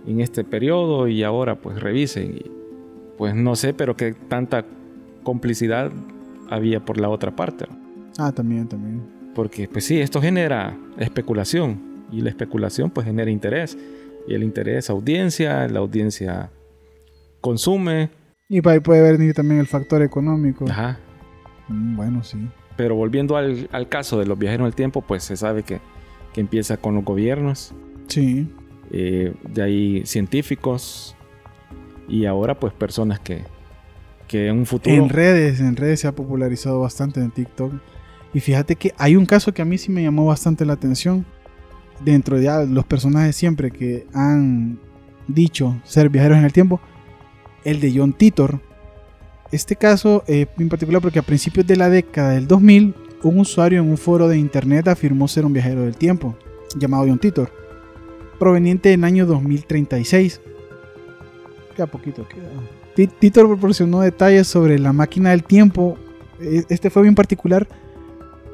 en 0.06 0.20
este 0.20 0.44
periodo 0.44 1.08
y 1.08 1.24
ahora 1.24 1.56
pues 1.56 1.80
revisen. 1.80 2.36
Y, 2.38 2.52
pues 3.18 3.36
no 3.36 3.56
sé, 3.56 3.74
pero 3.74 3.96
que 3.96 4.14
tanta 4.14 4.66
complicidad 5.24 5.92
había 6.50 6.84
por 6.84 7.00
la 7.00 7.10
otra 7.10 7.36
parte. 7.36 7.66
Ah, 8.18 8.32
también, 8.32 8.68
también. 8.68 9.19
Porque 9.40 9.70
pues 9.70 9.86
sí, 9.86 10.02
esto 10.02 10.22
genera 10.22 10.78
especulación 10.98 11.80
y 12.12 12.20
la 12.20 12.28
especulación 12.30 12.90
pues 12.90 13.08
genera 13.08 13.32
interés. 13.32 13.78
Y 14.28 14.34
el 14.34 14.44
interés 14.44 14.90
audiencia, 14.90 15.66
la 15.70 15.80
audiencia 15.80 16.52
consume. 17.40 18.10
Y 18.50 18.60
para 18.62 18.74
ahí 18.74 18.80
puede 18.82 19.14
venir 19.14 19.34
también 19.34 19.62
el 19.62 19.68
factor 19.68 20.02
económico. 20.02 20.66
Ajá. 20.70 21.00
Mm, 21.70 21.96
Bueno, 21.96 22.22
sí. 22.22 22.38
Pero 22.76 22.96
volviendo 22.96 23.38
al, 23.38 23.70
al 23.72 23.88
caso 23.88 24.20
de 24.20 24.26
los 24.26 24.38
viajeros 24.38 24.68
el 24.68 24.76
tiempo, 24.76 25.00
pues 25.02 25.24
se 25.24 25.38
sabe 25.38 25.64
que, 25.64 25.80
que 26.34 26.42
empieza 26.42 26.76
con 26.76 26.96
los 26.96 27.06
gobiernos, 27.06 27.74
Sí. 28.08 28.46
eh, 28.92 29.34
de 29.48 29.62
ahí 29.62 30.02
científicos 30.06 31.16
y 32.10 32.26
ahora 32.26 32.60
pues 32.60 32.74
personas 32.74 33.22
que, 33.22 33.44
que 34.28 34.48
en 34.50 34.58
un 34.58 34.66
futuro... 34.66 34.94
En 34.98 35.08
redes, 35.08 35.62
en 35.62 35.78
redes 35.78 36.02
se 36.02 36.08
ha 36.10 36.12
popularizado 36.12 36.82
bastante 36.82 37.22
en 37.22 37.32
TikTok. 37.32 37.72
Y 38.34 38.40
fíjate 38.40 38.76
que 38.76 38.94
hay 38.98 39.16
un 39.16 39.26
caso 39.26 39.54
que 39.54 39.62
a 39.62 39.66
mí 39.66 39.78
sí 39.78 39.92
me 39.92 40.04
llamó 40.04 40.26
bastante 40.26 40.66
la 40.66 40.74
atención. 40.74 41.26
Dentro 42.04 42.40
de 42.40 42.68
los 42.68 42.86
personajes 42.86 43.36
siempre 43.36 43.72
que 43.72 44.06
han 44.14 44.80
dicho 45.28 45.80
ser 45.84 46.10
viajeros 46.10 46.38
en 46.38 46.46
el 46.46 46.54
tiempo. 46.54 46.80
El 47.64 47.80
de 47.82 47.92
John 47.96 48.14
Titor. 48.14 48.60
Este 49.52 49.76
caso 49.76 50.24
eh, 50.28 50.46
en 50.58 50.70
particular 50.70 51.02
porque 51.02 51.20
a 51.20 51.24
principios 51.24 51.66
de 51.68 51.76
la 51.76 51.90
década 51.90 52.32
del 52.32 52.48
2000, 52.48 52.94
un 53.24 53.40
usuario 53.40 53.82
en 53.82 53.90
un 53.90 53.98
foro 53.98 54.28
de 54.30 54.38
internet 54.38 54.88
afirmó 54.88 55.28
ser 55.28 55.44
un 55.46 55.52
viajero 55.54 55.82
del 55.82 55.98
tiempo, 55.98 56.38
llamado 56.78 57.06
John 57.08 57.20
Titor, 57.20 57.52
proveniente 58.40 58.90
del 58.90 59.04
año 59.04 59.26
2036. 59.26 60.40
Queda 61.76 61.88
poquito, 61.88 62.28
queda. 62.28 62.48
Ti- 62.96 63.08
Titor 63.08 63.48
proporcionó 63.48 64.02
detalles 64.02 64.48
sobre 64.48 64.78
la 64.80 64.94
máquina 64.94 65.32
del 65.32 65.44
tiempo. 65.44 65.98
E- 66.40 66.64
Este 66.70 66.90
fue 66.90 67.02
bien 67.02 67.16
particular 67.16 67.68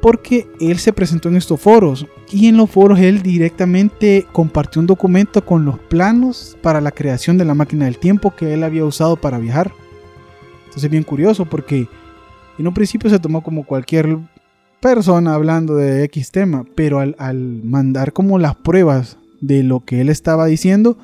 porque 0.05 0.47
él 0.59 0.77
se 0.77 0.93
presentó 0.93 1.29
en 1.29 1.35
estos 1.35 1.59
foros 1.59 2.05
y 2.31 2.47
en 2.47 2.57
los 2.57 2.69
foros 2.69 2.99
él 2.99 3.23
directamente 3.23 4.27
compartió 4.31 4.79
un 4.79 4.85
documento 4.85 5.43
con 5.43 5.65
los 5.65 5.79
planos 5.79 6.55
para 6.61 6.79
la 6.79 6.91
creación 6.91 7.39
de 7.39 7.45
la 7.45 7.55
máquina 7.55 7.85
del 7.85 7.97
tiempo 7.97 8.35
que 8.35 8.53
él 8.53 8.63
había 8.63 8.85
usado 8.85 9.15
para 9.15 9.39
viajar. 9.39 9.71
Entonces 10.65 10.91
bien 10.91 11.01
curioso 11.01 11.45
porque 11.45 11.87
en 12.59 12.67
un 12.67 12.73
principio 12.75 13.09
se 13.09 13.17
tomó 13.17 13.41
como 13.41 13.65
cualquier 13.65 14.19
persona 14.79 15.33
hablando 15.33 15.75
de 15.75 16.03
X 16.03 16.29
tema, 16.29 16.65
pero 16.75 16.99
al, 16.99 17.15
al 17.17 17.63
mandar 17.63 18.13
como 18.13 18.37
las 18.37 18.55
pruebas 18.55 19.17
de 19.41 19.63
lo 19.63 19.85
que 19.85 20.01
él 20.01 20.09
estaba 20.09 20.45
diciendo, 20.45 20.99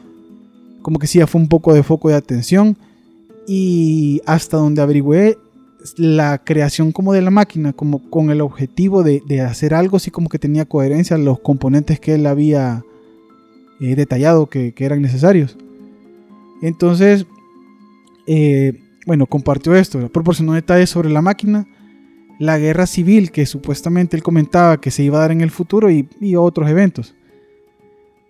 como 0.84 1.00
que 1.00 1.08
sí 1.08 1.18
ya 1.18 1.26
fue 1.26 1.42
un 1.42 1.48
poco 1.48 1.74
de 1.74 1.82
foco 1.82 2.10
de 2.10 2.16
atención 2.18 2.78
y 3.48 4.22
hasta 4.28 4.58
donde 4.58 4.84
averigüé 4.84 5.40
la 5.98 6.44
creación 6.44 6.92
como 6.92 7.14
de 7.14 7.22
la 7.22 7.32
máquina, 7.32 7.74
como 7.74 8.10
con 8.10 8.30
el 8.30 8.42
objetivo 8.42 9.04
de, 9.04 9.42
hacer 9.42 9.74
algo 9.74 9.98
así 9.98 10.12
como 10.12 10.30
que 10.30 10.40
tenía 10.40 10.66
coherencia 10.66 11.18
los 11.18 11.40
componentes 11.40 12.00
que 12.00 12.16
él 12.16 12.26
había 12.26 12.84
eh, 13.80 13.96
detallado 13.96 14.48
que, 14.48 14.74
eran 14.78 15.02
necesarios. 15.02 15.58
Entonces, 16.62 17.26
eh, 18.28 18.80
bueno, 19.06 19.26
compartió 19.26 19.76
esto, 19.76 20.08
proporcionó 20.10 20.54
detalles 20.54 20.90
sobre 20.90 21.10
la 21.10 21.22
máquina, 21.22 21.68
la 22.40 22.58
guerra 22.58 22.86
civil 22.86 23.32
que 23.32 23.46
supuestamente 23.46 24.16
él 24.16 24.24
comentaba 24.24 24.80
que 24.80 24.92
se 24.92 25.04
iba 25.04 25.18
a 25.18 25.22
dar 25.22 25.32
en 25.32 25.42
el 25.42 25.52
futuro 25.52 25.90
y 25.90 26.36
otros 26.36 26.70
eventos. 26.70 27.16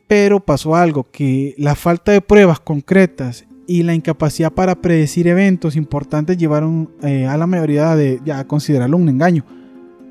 Pero 0.08 0.40
pasó 0.42 0.76
algo, 0.76 1.08
que 1.10 1.56
la 1.58 1.76
falta 1.76 2.12
de 2.12 2.22
pruebas 2.22 2.60
concretas 2.60 3.46
y 3.78 3.84
la 3.84 3.94
incapacidad 3.94 4.52
para 4.52 4.76
predecir 4.76 5.28
eventos 5.28 5.76
importantes 5.76 6.38
llevaron 6.38 6.90
eh, 7.04 7.26
a 7.26 7.38
la 7.38 7.48
mayoría 7.48 7.96
de 7.96 8.20
ya 8.26 8.40
a 8.40 8.48
considerarlo 8.48 8.98
un 8.98 9.10
engaño. 9.10 9.44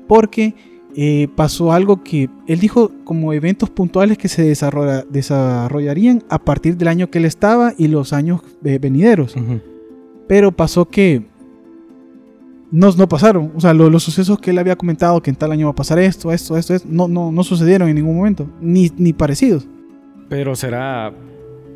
Porque 0.07 0.53
eh, 0.95 1.27
pasó 1.35 1.71
algo 1.71 2.03
que 2.03 2.29
él 2.47 2.59
dijo 2.59 2.91
como 3.03 3.31
eventos 3.33 3.69
puntuales 3.69 4.17
que 4.17 4.27
se 4.27 4.43
desarrolla- 4.43 5.05
desarrollarían 5.09 6.23
a 6.29 6.39
partir 6.39 6.75
del 6.75 6.87
año 6.89 7.09
que 7.09 7.19
él 7.19 7.25
estaba 7.25 7.73
y 7.77 7.87
los 7.87 8.11
años 8.13 8.41
eh, 8.63 8.77
venideros. 8.79 9.35
Ujú. 9.35 9.59
Pero 10.27 10.51
pasó 10.51 10.85
que 10.85 11.23
no, 12.71 12.91
no 12.97 13.07
pasaron. 13.07 13.51
O 13.55 13.59
sea, 13.61 13.73
lo- 13.73 13.89
los 13.89 14.03
sucesos 14.03 14.39
que 14.39 14.51
él 14.51 14.57
había 14.59 14.75
comentado 14.75 15.21
que 15.21 15.29
en 15.29 15.35
tal 15.35 15.51
año 15.51 15.67
va 15.67 15.71
a 15.71 15.75
pasar 15.75 15.99
esto, 15.99 16.31
esto, 16.31 16.57
esto, 16.57 16.73
esto 16.73 16.87
no, 16.91 17.07
no, 17.07 17.31
no 17.31 17.43
sucedieron 17.43 17.87
en 17.89 17.95
ningún 17.95 18.15
momento. 18.15 18.49
Ni, 18.59 18.91
ni 18.97 19.13
parecidos. 19.13 19.67
Pero 20.29 20.55
será 20.55 21.13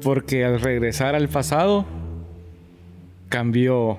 porque 0.04 0.46
al 0.46 0.60
regresar 0.62 1.16
al 1.16 1.28
pasado 1.30 1.86
cambió 3.30 3.98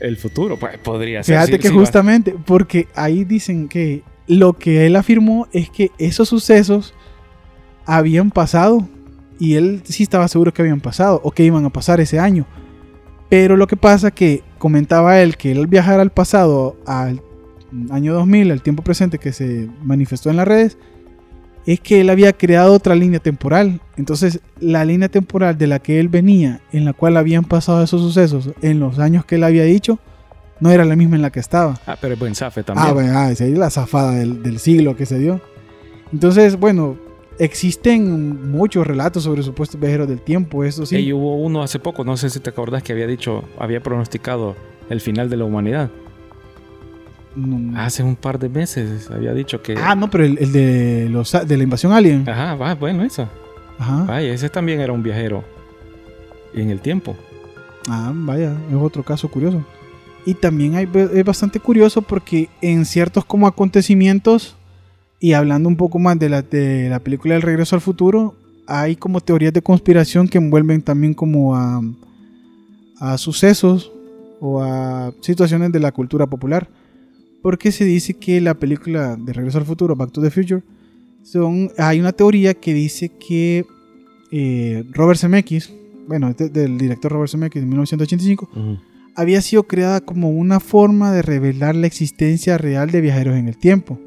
el 0.00 0.16
futuro. 0.16 0.58
Pues 0.58 0.78
podría 0.78 1.22
ser. 1.22 1.36
Fíjate 1.36 1.52
sí, 1.52 1.58
que 1.58 1.68
sí 1.68 1.74
va- 1.74 1.80
justamente, 1.80 2.34
porque 2.46 2.88
ahí 2.94 3.24
dicen 3.24 3.68
que 3.68 4.02
lo 4.26 4.52
que 4.52 4.86
él 4.86 4.96
afirmó 4.96 5.48
es 5.52 5.70
que 5.70 5.90
esos 5.98 6.28
sucesos 6.28 6.94
habían 7.86 8.30
pasado 8.30 8.86
y 9.38 9.54
él 9.54 9.82
sí 9.84 10.02
estaba 10.02 10.28
seguro 10.28 10.52
que 10.52 10.62
habían 10.62 10.80
pasado 10.80 11.20
o 11.24 11.30
que 11.30 11.44
iban 11.44 11.64
a 11.64 11.70
pasar 11.70 12.00
ese 12.00 12.18
año. 12.18 12.46
Pero 13.28 13.56
lo 13.56 13.66
que 13.66 13.76
pasa 13.76 14.10
que 14.10 14.42
comentaba 14.58 15.20
él 15.20 15.36
que 15.36 15.52
él 15.52 15.66
viajar 15.66 16.00
al 16.00 16.10
pasado, 16.10 16.76
al 16.86 17.20
año 17.90 18.14
2000, 18.14 18.50
al 18.50 18.62
tiempo 18.62 18.82
presente 18.82 19.18
que 19.18 19.32
se 19.32 19.68
manifestó 19.82 20.30
en 20.30 20.36
las 20.36 20.48
redes, 20.48 20.78
es 21.72 21.80
que 21.80 22.00
él 22.00 22.08
había 22.08 22.32
creado 22.32 22.72
otra 22.72 22.94
línea 22.94 23.20
temporal. 23.20 23.82
Entonces, 23.98 24.40
la 24.58 24.86
línea 24.86 25.10
temporal 25.10 25.58
de 25.58 25.66
la 25.66 25.80
que 25.80 26.00
él 26.00 26.08
venía, 26.08 26.62
en 26.72 26.86
la 26.86 26.94
cual 26.94 27.18
habían 27.18 27.44
pasado 27.44 27.82
esos 27.82 28.00
sucesos 28.00 28.50
en 28.62 28.80
los 28.80 28.98
años 28.98 29.26
que 29.26 29.34
él 29.34 29.44
había 29.44 29.64
dicho, 29.64 29.98
no 30.60 30.70
era 30.70 30.86
la 30.86 30.96
misma 30.96 31.16
en 31.16 31.22
la 31.22 31.30
que 31.30 31.40
estaba. 31.40 31.78
Ah, 31.86 31.98
pero 32.00 32.14
es 32.14 32.20
buen 32.20 32.34
zafe 32.34 32.62
también. 32.62 32.88
Ah, 32.88 32.92
bueno, 32.92 33.12
ah, 33.14 33.30
esa 33.30 33.44
es 33.44 33.58
la 33.58 33.68
zafada 33.68 34.12
del, 34.12 34.42
del 34.42 34.58
siglo 34.58 34.96
que 34.96 35.04
se 35.04 35.18
dio. 35.18 35.42
Entonces, 36.10 36.58
bueno, 36.58 36.96
existen 37.38 38.50
muchos 38.50 38.86
relatos 38.86 39.24
sobre 39.24 39.42
supuestos 39.42 39.78
viajeros 39.78 40.08
del 40.08 40.22
tiempo, 40.22 40.64
eso 40.64 40.86
sí. 40.86 40.96
Y 40.96 41.12
hubo 41.12 41.36
uno 41.36 41.62
hace 41.62 41.78
poco, 41.78 42.02
no 42.02 42.16
sé 42.16 42.30
si 42.30 42.40
te 42.40 42.48
acordás 42.48 42.82
que 42.82 42.94
había 42.94 43.06
dicho, 43.06 43.44
había 43.58 43.82
pronosticado 43.82 44.56
el 44.88 45.02
final 45.02 45.28
de 45.28 45.36
la 45.36 45.44
humanidad. 45.44 45.90
No- 47.36 47.78
Hace 47.80 48.02
un 48.02 48.16
par 48.16 48.38
de 48.38 48.48
meses 48.48 49.10
había 49.10 49.32
dicho 49.34 49.62
que. 49.62 49.74
ah, 49.76 49.94
no, 49.94 50.10
pero 50.10 50.24
el, 50.24 50.38
el 50.38 50.52
de, 50.52 51.08
los, 51.10 51.32
de 51.46 51.56
la 51.56 51.62
invasión 51.62 51.92
alien. 51.92 52.28
Ajá, 52.28 52.54
va, 52.56 52.74
bueno, 52.74 53.02
eso. 53.04 53.28
Ajá. 53.78 54.04
Vaya, 54.04 54.32
ese 54.32 54.48
también 54.48 54.80
era 54.80 54.92
un 54.92 55.02
viajero 55.02 55.44
en 56.54 56.70
el 56.70 56.80
tiempo. 56.80 57.14
Ah, 57.88 58.12
vaya, 58.14 58.56
es 58.68 58.74
otro 58.74 59.02
caso 59.02 59.30
curioso. 59.30 59.64
Y 60.26 60.34
también 60.34 60.74
hay, 60.74 60.88
es 61.14 61.24
bastante 61.24 61.60
curioso 61.60 62.02
porque 62.02 62.48
en 62.60 62.84
ciertos 62.84 63.24
como 63.24 63.46
acontecimientos, 63.46 64.56
y 65.20 65.32
hablando 65.32 65.68
un 65.68 65.76
poco 65.76 65.98
más 65.98 66.18
de 66.18 66.28
la, 66.28 66.42
de 66.42 66.88
la 66.90 66.98
película 66.98 67.34
El 67.36 67.42
Regreso 67.42 67.76
al 67.76 67.80
Futuro, 67.80 68.34
hay 68.66 68.96
como 68.96 69.20
teorías 69.20 69.52
de 69.52 69.62
conspiración 69.62 70.28
que 70.28 70.38
envuelven 70.38 70.82
también 70.82 71.14
como 71.14 71.56
a, 71.56 71.80
a 73.00 73.16
sucesos 73.16 73.90
o 74.40 74.62
a 74.62 75.12
situaciones 75.20 75.72
de 75.72 75.80
la 75.80 75.92
cultura 75.92 76.26
popular. 76.26 76.68
Porque 77.42 77.72
se 77.72 77.84
dice 77.84 78.14
que 78.14 78.40
la 78.40 78.54
película 78.54 79.16
de 79.16 79.32
Regreso 79.32 79.58
al 79.58 79.64
Futuro, 79.64 79.94
Back 79.96 80.12
to 80.12 80.20
the 80.20 80.30
Future, 80.30 80.62
son, 81.22 81.70
hay 81.78 82.00
una 82.00 82.12
teoría 82.12 82.54
que 82.54 82.74
dice 82.74 83.10
que 83.10 83.64
eh, 84.30 84.84
Robert 84.92 85.20
Zemeckis, 85.20 85.72
bueno, 86.06 86.32
del 86.32 86.78
director 86.78 87.12
Robert 87.12 87.30
Zemeckis 87.30 87.62
de 87.62 87.66
1985, 87.66 88.48
Ujú. 88.52 88.78
había 89.14 89.40
sido 89.42 89.64
creada 89.64 90.00
como 90.00 90.30
una 90.30 90.58
forma 90.58 91.12
de 91.12 91.22
revelar 91.22 91.76
la 91.76 91.86
existencia 91.86 92.58
real 92.58 92.90
de 92.90 93.00
viajeros 93.00 93.36
en 93.36 93.48
el 93.48 93.56
tiempo. 93.56 93.98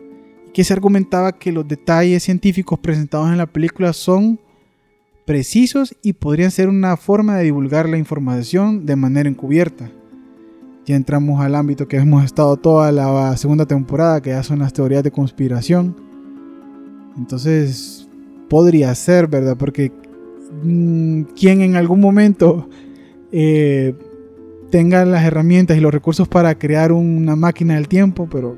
Y 0.47 0.51
que 0.51 0.63
se 0.63 0.73
argumentaba 0.73 1.31
que 1.37 1.51
los 1.51 1.67
detalles 1.67 2.23
científicos 2.23 2.79
presentados 2.79 3.29
en 3.29 3.37
la 3.37 3.45
película 3.45 3.93
son 3.93 4.39
precisos 5.25 5.95
y 6.03 6.13
podrían 6.13 6.51
ser 6.51 6.67
una 6.67 6.97
forma 6.97 7.37
de 7.37 7.45
divulgar 7.45 7.87
la 7.87 7.97
información 7.97 8.85
de 8.85 8.95
manera 8.95 9.29
encubierta. 9.29 9.89
Ya 10.85 10.95
entramos 10.95 11.39
al 11.41 11.55
ámbito 11.55 11.87
que 11.87 11.97
hemos 11.97 12.23
estado 12.23 12.57
toda 12.57 12.91
la 12.91 13.37
segunda 13.37 13.65
temporada, 13.65 14.21
que 14.21 14.31
ya 14.31 14.43
son 14.43 14.59
las 14.59 14.73
teorías 14.73 15.03
de 15.03 15.11
conspiración. 15.11 15.95
Entonces, 17.17 18.07
podría 18.49 18.93
ser, 18.95 19.27
¿verdad? 19.27 19.55
Porque 19.57 19.91
mm, 20.63 21.23
quien 21.35 21.61
en 21.61 21.75
algún 21.75 21.99
momento 21.99 22.67
eh, 23.31 23.93
tenga 24.71 25.05
las 25.05 25.23
herramientas 25.23 25.77
y 25.77 25.81
los 25.81 25.93
recursos 25.93 26.27
para 26.27 26.55
crear 26.55 26.91
una 26.91 27.35
máquina 27.35 27.75
del 27.75 27.87
tiempo, 27.87 28.27
pero 28.31 28.55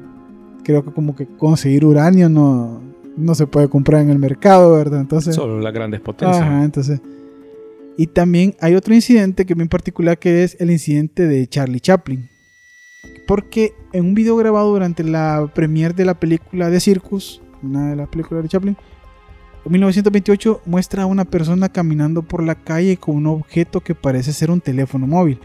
creo 0.64 0.84
que 0.84 0.92
como 0.92 1.16
que 1.16 1.28
conseguir 1.28 1.86
uranio 1.86 2.30
no, 2.30 2.82
no 3.18 3.36
se 3.36 3.48
puede 3.48 3.68
comprar 3.68 4.02
en 4.02 4.10
el 4.10 4.20
mercado, 4.20 4.74
¿verdad? 4.74 5.02
Entonces, 5.02 5.36
Solo 5.36 5.60
las 5.60 5.74
grandes 5.74 6.02
potencias. 6.02 6.42
ajá, 6.42 6.64
entonces. 6.64 7.02
Y 7.98 8.08
también 8.08 8.56
hay 8.60 8.76
otro 8.76 8.94
incidente 8.94 9.46
que 9.46 9.54
bien 9.54 9.68
particular 9.68 10.18
que 10.18 10.44
es 10.44 10.58
el 10.60 10.72
incidente 10.72 11.28
de 11.28 11.46
Charlie 11.48 11.80
Chaplin. 11.80 12.30
Porque 13.28 13.74
en 13.94 14.06
un 14.06 14.16
video 14.16 14.36
grabado 14.36 14.72
durante 14.72 15.04
la 15.04 15.52
premiere 15.54 15.94
de 15.94 16.06
la 16.06 16.20
película 16.20 16.70
de 16.70 16.80
Circus, 16.80 17.42
una 17.62 17.92
de 17.92 17.96
las 17.96 18.10
películas 18.10 18.44
de 18.44 18.50
Chaplin, 18.50 18.78
en 19.66 19.72
1928 19.72 20.62
muestra 20.66 21.04
a 21.04 21.06
una 21.06 21.24
persona 21.24 21.70
caminando 21.70 22.22
por 22.22 22.44
la 22.44 22.56
calle 22.56 22.98
con 22.98 23.16
un 23.16 23.28
objeto 23.28 23.80
que 23.80 23.96
parece 23.96 24.34
ser 24.34 24.52
un 24.52 24.60
teléfono 24.60 25.08
móvil. 25.08 25.40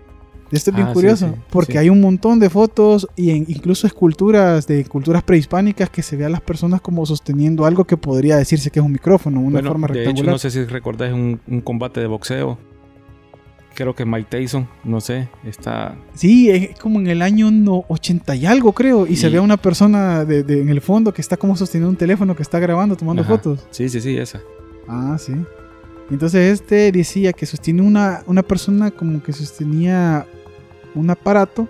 Esto 0.51 0.71
es 0.71 0.77
bien 0.77 0.89
Ah, 0.89 0.93
curioso, 0.95 1.29
sí, 1.29 1.35
porque 1.51 1.73
sí. 1.73 1.79
hay 1.79 1.91
un 1.91 2.01
montón 2.01 2.39
de 2.39 2.49
fotos 2.49 3.07
y 3.17 3.31
en- 3.31 3.45
incluso 3.49 3.87
esculturas 3.87 4.67
de 4.67 4.85
culturas 4.87 5.23
prehispánicas 5.23 5.91
que 5.91 6.03
se 6.03 6.17
ve 6.17 6.25
a 6.25 6.29
las 6.31 6.41
personas 6.41 6.81
como 6.81 7.05
sosteniendo 7.05 7.67
algo 7.67 7.85
que 7.85 7.97
podría 7.99 8.37
decirse 8.37 8.71
que 8.71 8.79
es 8.81 8.85
un 8.87 8.93
micrófono, 8.93 9.41
una 9.41 9.51
Bueno, 9.61 9.69
forma 9.69 9.87
de 9.89 9.95
hecho, 9.95 10.09
rectangular. 10.09 10.33
no 10.33 10.39
sé 10.39 10.51
si 10.51 10.65
recordás 10.65 11.13
un, 11.13 11.41
un 11.47 11.61
combate 11.61 12.01
de 12.01 12.07
boxeo 12.07 12.59
creo 13.75 13.95
que 13.95 14.05
Mike 14.05 14.27
Tyson, 14.29 14.67
no 14.83 15.01
sé, 15.01 15.29
está... 15.45 15.95
Sí, 16.13 16.51
es 16.51 16.77
como 16.81 16.99
en 16.99 17.07
el 17.07 17.23
año 17.23 17.53
no, 17.53 17.85
80 17.89 18.35
y 18.35 18.45
algo, 18.45 18.73
creo. 18.73 19.07
Y, 19.07 19.15
se 19.15 19.29
ve 19.29 19.39
a 19.39 19.43
una 19.43 19.57
persona 19.57 20.25
de, 20.25 20.43
de- 20.43 20.63
en 20.63 20.69
el 20.69 20.81
fondo 20.81 21.15
que 21.15 21.21
está 21.21 21.37
como 21.37 21.55
sosteniendo 21.55 21.89
un 21.91 21.95
teléfono 21.97 22.35
que 22.35 22.43
está 22.43 22.59
grabando, 22.59 22.97
tomando 22.97 23.23
Ajá. 23.23 23.35
fotos. 23.37 23.69
Sí, 23.71 23.89
sí, 23.89 24.01
sí, 24.01 24.17
esa. 24.17 24.41
Ah, 24.89 25.17
sí. 25.17 25.33
Entonces 26.11 26.61
este 26.61 26.91
decía 26.91 27.33
que 27.33 27.47
sostiene 27.47 27.83
una, 27.83 28.25
una 28.27 28.43
persona 28.43 28.91
como 28.91 29.23
que 29.23 29.33
sostenía 29.33 30.27
un 30.99 31.11
aparato 31.11 31.69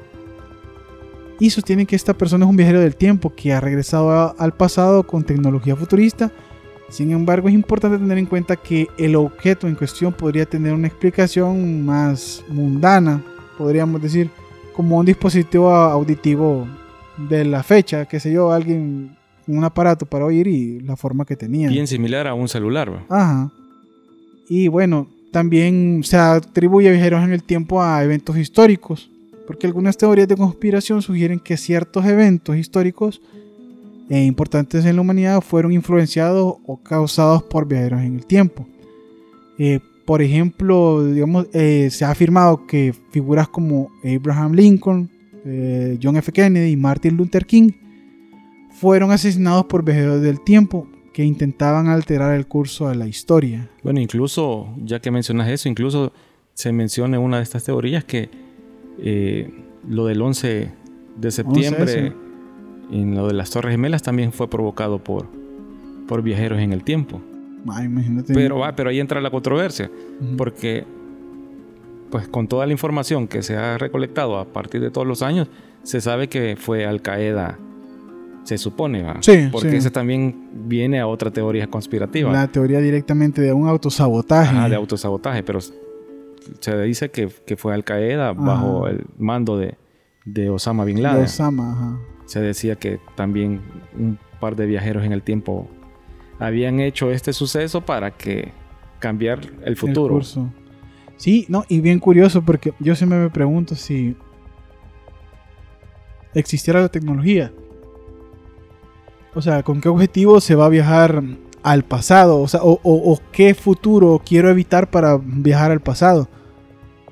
y 1.41 1.51
sostiene 1.51 1.87
que 1.87 1.95
esta 1.97 2.15
persona 2.15 2.45
es 2.45 2.51
un 2.51 2.57
viajero 2.57 2.81
del 2.81 2.97
tiempo 2.97 3.33
que 3.35 3.53
ha 3.53 3.61
regresado 3.61 4.11
a- 4.11 4.35
al 4.39 4.55
pasado 4.55 5.05
con 5.05 5.23
tecnología 5.23 5.77
futurista. 5.77 6.33
Sin 6.89 7.11
embargo, 7.13 7.49
es 7.49 7.55
importante 7.55 7.99
tener 7.99 8.19
en 8.19 8.27
cuenta 8.27 8.57
que 8.57 8.89
el 8.97 9.15
objeto 9.15 9.69
en 9.69 9.75
cuestión 9.75 10.13
podría 10.13 10.47
tener 10.47 10.73
una 10.73 10.89
explicación 10.89 11.85
más 11.85 12.43
mundana, 12.49 13.23
podríamos 13.57 14.01
decir, 14.03 14.31
como 14.75 14.97
un 14.99 15.07
dispositivo 15.07 15.71
auditivo 15.71 16.67
de 17.29 17.45
la 17.45 17.63
fecha, 17.63 18.07
qué 18.07 18.19
sé 18.19 18.33
yo, 18.33 18.51
alguien 18.53 19.17
con 19.45 19.59
un 19.59 19.65
aparato 19.65 20.07
para 20.07 20.25
oír 20.25 20.47
y 20.47 20.81
la 20.81 20.97
forma 20.97 21.25
que 21.25 21.37
tenía. 21.37 21.69
Bien 21.69 21.87
similar 21.87 22.27
a 22.27 22.35
un 22.35 22.49
celular, 22.49 22.91
¿va? 22.93 23.05
Ajá. 23.09 23.51
Y 24.49 24.69
bueno, 24.69 25.09
también 25.31 26.01
se 26.05 26.17
atribuye 26.17 26.89
a 26.89 26.93
viajeros 26.93 27.23
en 27.23 27.33
el 27.33 27.43
tiempo 27.43 27.83
a 27.83 28.03
eventos 28.03 28.37
históricos, 28.39 29.11
porque 29.49 29.67
algunas 29.67 29.97
teorías 29.97 30.29
de 30.29 30.37
conspiración 30.37 31.01
sugieren 31.01 31.41
que 31.41 31.57
ciertos 31.57 32.05
eventos 32.05 32.55
históricos 32.59 33.23
e 34.11 34.23
importantes 34.23 34.85
en 34.85 34.97
la 34.97 35.01
humanidad 35.01 35.41
fueron 35.41 35.73
influenciados 35.73 36.57
o 36.67 36.77
causados 36.83 37.43
por 37.45 37.67
viajeros 37.67 38.03
en 38.03 38.17
el 38.17 38.27
tiempo. 38.27 38.67
Eh, 39.59 39.81
por 40.05 40.21
ejemplo, 40.21 41.03
digamos, 41.03 41.47
eh, 41.55 41.89
se 41.91 42.05
ha 42.05 42.11
afirmado 42.11 42.67
que 42.67 42.95
figuras 43.11 43.49
como 43.49 43.91
Abraham 44.05 44.53
Lincoln, 44.53 45.11
eh, 45.47 45.99
John 46.03 46.17
F. 46.19 46.31
Kennedy 46.31 46.73
y 46.73 46.77
Martin 46.77 47.17
Luther 47.17 47.47
King 47.47 47.71
fueron 48.73 49.13
asesinados 49.13 49.65
por 49.65 49.83
viajeros 49.83 50.21
del 50.21 50.45
tiempo 50.45 50.87
que 51.15 51.25
intentaban 51.25 51.89
alterar 51.89 52.37
el 52.37 52.47
curso 52.47 52.91
de 52.91 52.97
la 52.97 53.09
historia. 53.09 53.71
Bueno, 53.83 53.99
incluso, 53.99 54.69
ya 54.85 55.01
que 55.01 55.11
mencionas 55.11 55.49
eso, 55.49 55.71
incluso 55.71 56.13
se 56.53 56.71
menciona 56.71 57.17
en 57.17 57.23
una 57.23 57.39
de 57.39 57.45
estas 57.45 57.65
teorías 57.65 58.05
que 58.05 58.47
eh, 58.99 59.51
lo 59.89 60.07
del 60.07 60.21
11 60.21 60.71
de 61.17 61.31
septiembre, 61.31 62.13
en 62.91 63.15
lo 63.15 63.27
de 63.27 63.35
las 63.35 63.51
Torres 63.51 63.73
Gemelas, 63.73 64.03
también 64.03 64.33
fue 64.33 64.49
provocado 64.49 64.99
por, 65.03 65.27
por 66.07 66.23
viajeros 66.23 66.59
en 66.61 66.73
el 66.73 66.85
tiempo. 66.85 67.21
Ay, 67.69 67.87
imagínate. 67.87 68.33
Pero, 68.33 68.59
va, 68.59 68.75
pero 68.75 68.91
ahí 68.91 69.01
entra 69.01 69.21
la 69.21 69.31
controversia, 69.31 69.91
Ujú. 70.21 70.37
porque 70.37 70.85
pues 72.11 72.27
con 72.29 72.49
toda 72.49 72.65
la 72.67 72.73
información 72.73 73.29
que 73.29 73.43
se 73.43 73.57
ha 73.57 73.77
recolectado 73.77 74.39
a 74.39 74.47
partir 74.47 74.81
de 74.81 74.91
todos 74.91 75.07
los 75.07 75.23
años, 75.23 75.49
se 75.83 76.01
sabe 76.01 76.29
que 76.29 76.57
fue 76.59 76.87
Al 76.87 77.03
Qaeda, 77.03 77.59
se 78.45 78.57
supone, 78.57 79.03
¿va? 79.03 79.17
Sí, 79.21 79.49
porque 79.53 79.71
sí. 79.73 79.77
ese 79.77 79.91
también 79.91 80.49
viene 80.67 81.01
a 81.01 81.07
otra 81.07 81.31
teoría 81.31 81.67
conspirativa. 81.67 82.33
la 82.33 82.49
teoría 82.49 82.81
directamente 82.81 83.43
de 83.43 83.53
un 83.53 83.69
autosabotaje. 83.69 84.57
Ajá, 84.57 84.69
de 84.71 84.77
autosabotaje, 84.77 85.43
pero 85.43 85.59
se 86.61 86.81
dice 86.83 87.11
que, 87.11 87.29
que 87.47 87.57
fue 87.57 87.75
Al 87.75 87.85
Qaeda 87.85 88.33
bajo 88.33 88.87
el 88.89 89.05
mando 89.19 89.57
de, 89.59 89.77
de 90.25 90.51
Osama 90.51 90.85
Bin 90.85 90.97
de 90.97 91.03
Laden. 91.03 91.25
Osama, 91.25 91.73
ajá. 91.73 91.99
Se 92.27 92.41
decía 92.41 92.77
que 92.77 93.01
también 93.15 93.61
un 93.99 94.19
par 94.41 94.55
de 94.57 94.67
viajeros 94.67 95.05
en 95.05 95.13
el 95.13 95.23
tiempo 95.23 95.69
habían 96.39 96.79
hecho 96.81 97.11
este 97.11 97.33
suceso 97.33 97.81
para 97.81 98.11
que 98.13 98.53
cambiar 98.99 99.41
el 99.63 99.69
el 99.69 99.77
futuro. 99.77 100.15
curso. 100.15 100.53
Sí, 101.17 101.47
no, 101.49 101.65
y 101.69 101.81
bien 101.81 101.99
curioso 101.99 102.43
porque 102.43 102.75
yo 102.79 102.95
siempre 102.95 103.19
me 103.19 103.31
pregunto 103.31 103.75
si 103.75 104.15
existiera 106.35 106.81
la 106.81 106.89
tecnología. 106.89 107.53
O 109.35 109.43
sea, 109.43 109.63
¿con 109.63 109.81
qué 109.81 109.89
objetivo 109.89 110.41
se 110.41 110.55
va 110.55 110.67
a 110.67 110.69
viajar 110.69 111.23
al 111.63 111.85
pasado? 111.85 112.41
O 112.41 112.49
sea, 112.49 112.63
o, 112.63 112.81
o- 112.83 113.13
o 113.13 113.21
qué 113.33 113.55
futuro 113.55 114.21
quiero 114.25 114.51
evitar 114.51 114.91
para 114.91 115.19
viajar 115.23 115.71
al 115.71 115.81
pasado. 115.81 116.29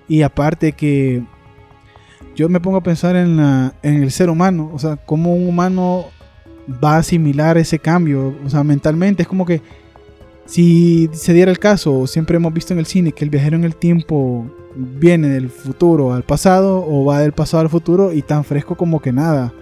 Y 0.08 0.22
aparte 0.22 0.72
que 0.72 1.22
yo 2.34 2.48
me 2.48 2.60
pongo 2.60 2.76
a 2.78 2.82
pensar 2.82 3.16
en, 3.16 3.36
la, 3.36 3.74
en 3.82 4.02
el 4.02 4.10
ser 4.10 4.30
humano, 4.30 4.70
o 4.72 4.78
sea, 4.78 4.96
cómo 4.96 5.34
un 5.34 5.48
humano 5.48 6.06
va 6.82 6.96
a 6.96 6.98
asimilar 6.98 7.56
ese 7.58 7.78
cambio, 7.78 8.34
o 8.44 8.50
sea, 8.50 8.62
mentalmente 8.64 9.22
es 9.22 9.28
como 9.28 9.46
que 9.46 9.62
si 10.44 11.08
se 11.12 11.32
diera 11.32 11.50
el 11.50 11.58
caso, 11.58 12.06
siempre 12.06 12.36
hemos 12.36 12.52
visto 12.52 12.72
en 12.72 12.78
el 12.78 12.86
cine 12.86 13.12
que 13.12 13.24
el 13.24 13.30
viajero 13.30 13.56
en 13.56 13.64
el 13.64 13.74
tiempo 13.74 14.46
viene 14.76 15.28
del 15.28 15.48
futuro 15.48 16.12
al 16.12 16.22
pasado 16.22 16.84
o 16.86 17.04
va 17.04 17.20
del 17.20 17.32
pasado 17.32 17.62
al 17.62 17.68
futuro 17.70 18.12
y 18.12 18.22
tan 18.22 18.44
fresco 18.44 18.76
como 18.76 19.00
que 19.00 19.10
nada. 19.12 19.52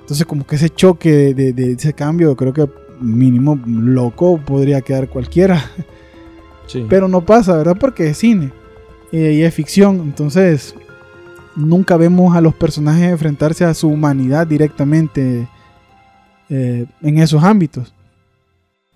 Entonces 0.00 0.26
como 0.26 0.46
que 0.46 0.56
ese 0.56 0.68
choque 0.70 1.10
de, 1.10 1.34
de- 1.34 1.52
de 1.52 1.72
ese 1.72 1.94
cambio 1.94 2.36
creo 2.36 2.52
que 2.52 2.68
mínimo 3.00 3.58
loco 3.66 4.38
podría 4.38 4.82
quedar 4.82 5.08
cualquiera. 5.08 5.70
Sí. 6.66 6.84
Pero 6.88 7.08
no 7.08 7.24
pasa, 7.24 7.56
¿verdad? 7.56 7.76
Porque 7.78 8.08
es 8.08 8.18
cine 8.18 8.50
eh, 9.16 9.32
y 9.34 9.42
es 9.42 9.54
ficción. 9.54 10.00
Entonces 10.00 10.74
nunca 11.56 11.96
vemos 11.96 12.34
a 12.36 12.40
los 12.40 12.54
personajes 12.54 13.10
enfrentarse 13.10 13.64
a 13.64 13.72
su 13.74 13.88
humanidad 13.88 14.46
directamente 14.46 15.46
eh, 16.50 16.86
en 17.02 17.18
esos 17.18 17.42
ámbitos. 17.42 17.94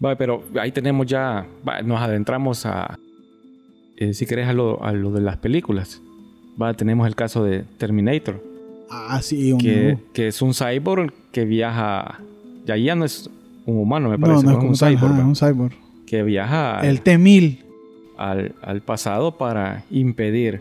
Va, 0.05 0.17
pero 0.17 0.43
ahí 0.61 0.71
tenemos 0.73 1.07
ya, 1.07 1.47
va, 1.69 1.83
nos 1.83 2.01
adentramos 2.01 2.65
a, 2.67 2.97
eh, 3.97 4.15
si 4.15 4.27
querés, 4.27 4.47
a 4.49 4.53
lo, 4.53 4.83
a 4.85 4.93
lo 4.93 5.11
de 5.11 5.21
las 5.21 5.37
películas. 5.39 6.01
Va, 6.61 6.75
tenemos 6.75 7.07
el 7.07 7.15
caso 7.15 7.45
de 7.45 7.65
Terminator, 7.79 8.43
Ah, 8.91 9.21
sí, 9.23 9.53
un- 9.53 9.61
que, 9.61 9.99
que 10.15 10.29
es 10.29 10.41
un 10.41 10.55
cyborg 10.55 11.13
que 11.31 11.45
viaja, 11.45 12.21
ya 12.67 12.77
ya 12.77 12.95
no 12.95 13.05
es 13.05 13.29
un 13.67 13.77
humano, 13.79 14.09
me 14.09 14.17
no, 14.17 14.27
parece, 14.27 14.47
no 14.47 14.53
es 14.53 14.59
es 14.59 14.65
un 14.65 14.77
cyborg, 14.77 15.13
ajá, 15.13 15.25
un 15.27 15.37
cyborg. 15.37 15.73
que 16.07 16.23
viaja 16.23 16.81
El 16.81 17.03
T-1000. 17.03 17.59
Al, 18.19 18.55
al 18.63 18.83
pasado 18.83 19.39
para 19.39 19.85
impedir 19.91 20.61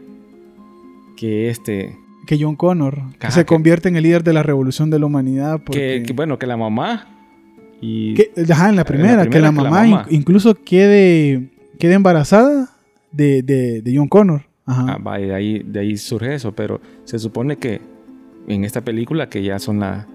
que 1.18 1.50
este, 1.50 1.96
que 2.26 2.38
John 2.40 2.56
Connor 2.56 2.96
que 3.20 3.28
Ajá, 3.28 3.32
se 3.32 3.42
que- 3.42 3.46
convierte 3.46 3.90
en 3.90 3.96
el 3.98 4.04
líder 4.04 4.24
de 4.24 4.34
la 4.34 4.44
revolución 4.44 4.90
de 4.90 5.00
la 5.00 5.06
humanidad. 5.08 5.60
Porque, 5.66 6.00
que, 6.00 6.04
que, 6.08 6.14
bueno, 6.14 6.38
que 6.38 6.46
la 6.48 6.58
mamá 6.58 7.08
y 7.82 8.14
que- 8.16 8.32
ajá, 8.52 8.70
en 8.70 8.76
la 8.76 8.86
primera, 8.86 9.24
que 9.24 9.30
primera 9.30 9.52
la 9.52 9.58
que 9.58 9.64
la 9.64 9.70
mamá, 9.70 9.84
mamá. 9.88 10.06
in- 10.10 10.18
incluso 10.20 10.56
quede, 10.56 11.50
quede 11.80 11.94
embarazada 11.96 12.70
de, 13.12 13.42
de- 13.44 13.82
de 13.82 13.98
John 13.98 14.08
Connor. 14.08 14.44
Ajá. 14.66 14.86
Ah, 14.90 14.98
va, 14.98 15.20
y 15.20 15.26
de 15.28 15.34
ahí, 15.36 15.60
de 15.66 15.80
ahí 15.80 15.98
surge 15.98 16.36
eso, 16.36 16.52
pero 16.54 16.82
se 17.06 17.18
supone 17.20 17.56
que 17.58 17.80
en 18.48 18.64
esta 18.66 18.82
película 18.82 19.30
que 19.30 19.42
ya 19.42 19.60
son 19.60 19.80
la, 19.80 20.06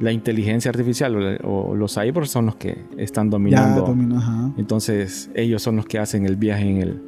la 0.00 0.12
inteligencia 0.12 0.70
artificial 0.70 1.38
o, 1.44 1.50
o 1.70 1.76
los 1.76 1.94
cyborgs 1.94 2.30
son 2.30 2.46
los 2.46 2.56
que 2.56 2.76
están 2.96 3.26
ya 3.28 3.30
dominando. 3.30 4.16
ajá, 4.16 4.50
Entonces 4.56 5.30
ellos 5.34 5.62
son 5.62 5.76
los 5.76 5.86
que 5.86 5.98
hacen 5.98 6.24
el 6.26 6.36
viaje 6.36 6.68
en 6.68 6.78
el, 6.78 7.02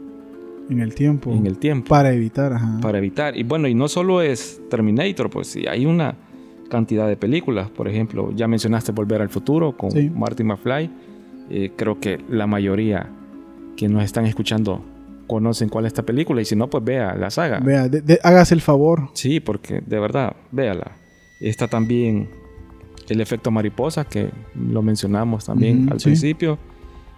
en 0.70 0.81
el 0.81 0.94
tiempo. 0.94 1.33
en 1.33 1.46
el 1.46 1.59
tiempo 1.59 1.88
para 1.88 2.12
evitar. 2.12 2.52
Ajá. 2.52 2.78
para 2.83 2.98
evitar. 2.98 3.37
Y 3.37 3.42
bueno, 3.42 3.66
y 3.68 3.74
no 3.74 3.88
solo 3.88 4.20
es 4.22 4.61
Terminator, 4.70 5.31
pues 5.31 5.48
sí, 5.48 5.64
hay 5.66 5.87
una 5.87 6.14
cantidad 6.70 7.09
de 7.09 7.16
películas. 7.16 7.70
Por 7.70 7.88
ejemplo, 7.88 8.31
ya 8.35 8.46
mencionaste 8.46 8.92
Volver 8.92 9.20
al 9.22 9.28
Futuro 9.31 9.76
con 9.76 9.90
Sí. 9.90 10.11
Marty 10.11 10.44
McFly. 10.44 10.90
Eh, 11.50 11.72
creo 11.76 11.98
que 11.98 12.18
la 12.31 12.46
mayoría 12.46 13.11
que 13.76 13.88
nos 13.88 14.05
están 14.05 14.26
escuchando 14.26 14.83
conocen 15.26 15.68
cuál 15.70 15.87
es 15.87 15.90
esta 15.92 16.02
película 16.02 16.40
y 16.42 16.44
si 16.44 16.57
no, 16.57 16.68
pues 16.68 16.85
vea 16.85 17.14
la 17.14 17.31
saga. 17.31 17.59
Vea, 17.61 17.88
de- 17.88 18.00
de- 18.02 18.20
hágase 18.22 18.55
el 18.55 18.61
favor. 18.61 19.09
Sí, 19.14 19.40
porque 19.40 19.83
de 19.87 19.98
verdad, 19.98 20.37
véala. 20.50 20.92
Está 21.40 21.68
también 21.68 22.28
el 23.08 23.20
efecto 23.20 23.50
mariposa, 23.50 24.04
que 24.04 24.30
lo 24.54 24.82
mencionamos 24.82 25.44
también 25.46 25.88
al 25.90 25.98
sí. 26.00 26.04
principio. 26.06 26.58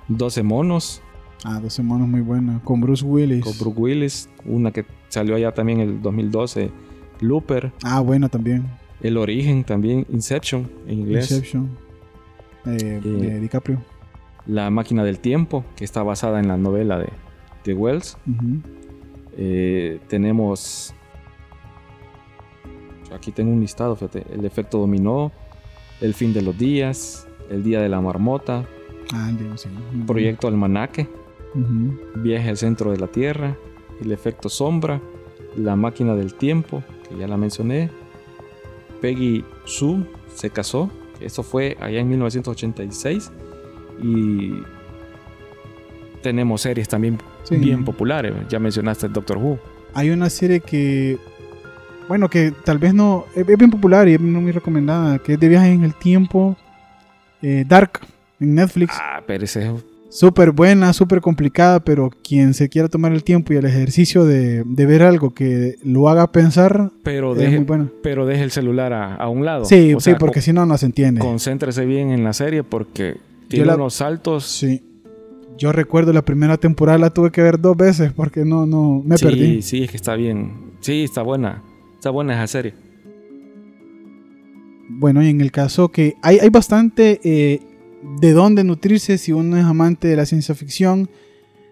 12 0.09 0.43
monos 0.43 1.01
Ah, 1.47 1.61
dos 1.61 1.75
semanas 1.75 2.09
muy 2.09 2.23
buena. 2.23 2.59
Con 2.65 2.81
Bruce 2.81 3.05
Willis. 3.05 3.45
con 3.45 3.53
Brooke 3.59 3.79
Willis. 3.79 4.31
Una 4.47 4.71
que 4.71 4.87
salió 5.11 5.35
allá 5.37 5.53
también 5.53 5.81
en 5.81 5.89
el 5.91 6.01
2012, 6.03 6.71
Looper. 7.21 7.71
Ah, 7.83 8.01
buena 8.01 8.31
también. 8.31 8.65
El 9.03 9.19
origen 9.19 9.63
también, 9.63 10.07
Inception 10.11 10.71
en 10.87 11.01
inglés. 11.01 11.31
Inception. 11.31 11.69
Eh, 12.65 12.77
Eh, 12.81 13.01
de 13.07 13.41
DiCaprio. 13.41 13.83
La 14.47 14.71
máquina 14.71 15.05
del 15.05 15.19
tiempo, 15.19 15.67
que 15.77 15.85
está 15.85 16.03
basada 16.03 16.41
en 16.41 16.49
la 16.49 16.57
novela 16.57 16.99
de, 16.99 17.09
de 17.65 17.75
Wells. 17.75 18.17
Eh, 19.37 20.01
tenemos. 20.09 20.95
Aquí 23.15 23.33
tengo 23.33 23.53
un 23.53 23.61
listado, 23.61 23.95
fíjate. 23.97 24.25
El 24.33 24.45
efecto 24.47 24.79
dominó, 24.79 25.31
El 26.01 26.15
fin 26.15 26.33
de 26.33 26.43
los 26.43 26.57
días, 26.59 27.27
El 27.51 27.63
día 27.63 27.81
de 27.81 27.89
la 27.89 28.01
marmota, 28.01 28.65
Ah, 29.13 29.31
sí. 29.57 29.69
Proyecto 30.07 30.49
Almanaque. 30.49 31.09
Viaje 32.17 32.49
al 32.49 32.57
centro 32.57 32.91
de 32.91 32.97
la 32.99 33.07
Tierra, 33.07 33.57
El 34.03 34.11
efecto 34.13 34.49
sombra, 34.49 35.01
La 35.57 35.77
máquina 35.77 36.15
del 36.17 36.35
tiempo, 36.35 36.83
que 37.09 37.17
ya 37.19 37.29
la 37.29 37.37
mencioné. 37.37 37.91
Peggy 39.01 39.45
Sue 39.67 40.05
se 40.35 40.51
casó, 40.51 40.91
eso 41.21 41.43
fue 41.43 41.77
allá 41.81 42.01
en 42.01 42.09
1986. 42.09 43.31
Y 44.03 44.55
tenemos 46.23 46.63
series 46.63 46.89
también 46.89 47.19
Sí. 47.45 47.57
bien 47.57 47.85
populares. 47.85 48.33
Ya 48.49 48.59
mencionaste 48.59 49.07
el 49.07 49.13
Doctor 49.13 49.37
Who. 49.37 49.59
Hay 49.93 50.11
una 50.11 50.31
serie 50.31 50.61
que, 50.61 51.19
bueno, 52.09 52.29
que 52.29 52.53
tal 52.65 52.79
vez 52.79 52.95
no, 52.95 53.25
es, 53.35 53.47
bien 53.47 53.71
popular 53.71 54.09
y 54.09 54.15
es 54.15 54.21
no 54.21 54.41
muy 54.41 54.53
recomendada, 54.53 55.19
que 55.19 55.35
es 55.35 55.41
de 55.41 55.49
viajes 55.49 55.75
en 55.75 55.85
el 55.85 55.95
tiempo, 55.95 56.57
eh, 57.43 57.65
Dark, 57.67 58.01
en 58.41 58.55
Netflix. 58.55 58.95
Ah, 59.01 59.23
pero 59.27 59.45
ese 59.45 59.67
es- 59.67 59.85
Súper 60.11 60.53
buena, 60.53 60.93
súper 60.93 61.21
complicada, 61.21 61.81
pero 61.81 62.09
quien 62.23 62.55
se 62.55 62.69
quiera 62.69 62.87
tomar 62.89 63.11
el 63.13 63.25
tiempo 63.25 63.53
y 63.53 63.57
el 63.57 63.65
ejercicio 63.65 64.25
de, 64.25 64.63
de 64.65 64.87
ver 64.87 65.03
algo 65.03 65.35
que 65.35 65.75
lo 65.83 66.09
haga 66.09 66.31
pensar, 66.31 66.93
Pero 67.03 67.33
es 67.33 67.39
deje, 67.39 67.57
muy 67.57 67.65
buena. 67.65 67.89
pero 68.01 68.25
deje 68.25 68.45
el 68.45 68.53
celular 68.53 68.93
a, 68.93 69.17
a 69.17 69.29
un 69.29 69.45
lado. 69.45 69.65
Sí, 69.65 69.93
O 69.93 69.99
sí, 69.99 70.11
sea, 70.11 70.19
porque 70.19 70.41
si 70.41 70.53
no, 70.53 70.67
no 70.67 70.79
se 70.79 70.87
entiende. 70.87 71.21
concéntrese 71.21 71.85
bien 71.85 72.11
en 72.11 72.23
la 72.23 72.33
serie 72.33 72.63
porque 72.63 73.17
tiene 73.49 73.67
la- 73.67 73.75
unos 73.75 73.95
saltos. 73.95 74.45
Sí. 74.45 74.85
Yo 75.59 75.73
recuerdo 75.73 76.13
la 76.13 76.23
primera 76.23 76.59
temporada 76.59 76.97
la 76.99 77.11
tuve 77.11 77.33
que 77.33 77.43
ver 77.43 77.61
dos 77.61 77.77
veces 77.77 78.13
porque 78.13 78.45
no, 78.45 78.67
no, 78.67 79.03
me 79.05 79.19
sí, 79.19 79.25
perdí. 79.25 79.63
sí, 79.63 79.83
es 79.83 79.91
que 79.91 79.97
está 79.97 80.15
bien. 80.15 80.53
Sí, 80.79 81.03
está 81.03 81.23
buena. 81.23 81.61
Está 82.05 82.11
buena 82.11 82.35
esa 82.35 82.47
serie. 82.47 82.75
Bueno, 84.91 85.23
y 85.23 85.31
en 85.31 85.41
el 85.41 85.51
caso 85.51 85.91
que 85.91 86.17
hay, 86.21 86.39
hay 86.39 86.51
bastante 86.51 87.19
eh, 87.25 87.63
de 88.21 88.33
dónde 88.33 88.63
nutrirse 88.63 89.17
si 89.17 89.33
uno 89.33 89.57
es 89.57 89.65
amante 89.65 90.09
de 90.09 90.17
la 90.17 90.27
ciencia 90.27 90.55
ficción. 90.55 91.09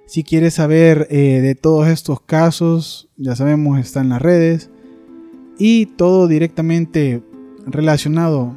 Si 0.07 0.25
quiere 0.25 0.51
saber 0.51 1.07
eh, 1.11 1.43
de 1.43 1.55
todos 1.55 1.87
estos 1.87 2.23
casos, 2.23 3.11
ya 3.19 3.37
sabemos, 3.37 3.79
está 3.79 4.01
en 4.01 4.09
las 4.09 4.23
redes. 4.23 4.71
Y 5.59 5.85
todo 5.85 6.29
directamente 6.29 7.23
relacionado 7.67 8.57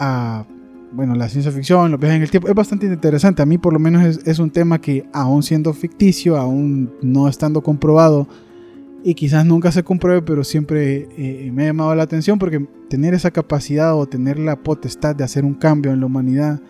a 0.00 0.46
bueno, 0.90 1.14
la 1.14 1.28
ciencia 1.28 1.52
ficción, 1.52 1.92
los 1.92 2.00
viajes 2.00 2.16
en 2.16 2.22
el 2.22 2.30
tiempo. 2.32 2.48
Es 2.48 2.56
bastante 2.56 2.86
interesante. 2.86 3.40
A 3.40 3.46
mí 3.46 3.56
por 3.56 3.72
lo 3.72 3.78
menos 3.78 4.04
es, 4.04 4.26
es 4.26 4.40
un 4.40 4.50
tema 4.50 4.80
que 4.80 5.04
aún 5.12 5.44
siendo 5.44 5.72
ficticio, 5.74 6.36
aún 6.36 6.92
no 7.02 7.28
estando 7.28 7.62
comprobado, 7.62 8.26
y 9.04 9.14
quizás 9.14 9.46
nunca 9.46 9.70
se 9.72 9.82
compruebe, 9.82 10.22
pero 10.22 10.44
siempre 10.44 11.08
eh, 11.16 11.50
me 11.52 11.62
ha 11.64 11.66
llamado 11.66 11.94
la 11.94 12.02
atención 12.02 12.38
porque 12.38 12.66
tener 12.88 13.14
esa 13.14 13.30
capacidad 13.30 13.96
o 13.96 14.06
tener 14.06 14.38
la 14.38 14.56
potestad 14.56 15.14
de 15.14 15.24
hacer 15.24 15.44
un 15.44 15.54
cambio 15.54 15.92
en 15.92 16.00
la 16.00 16.06
humanidad, 16.06 16.60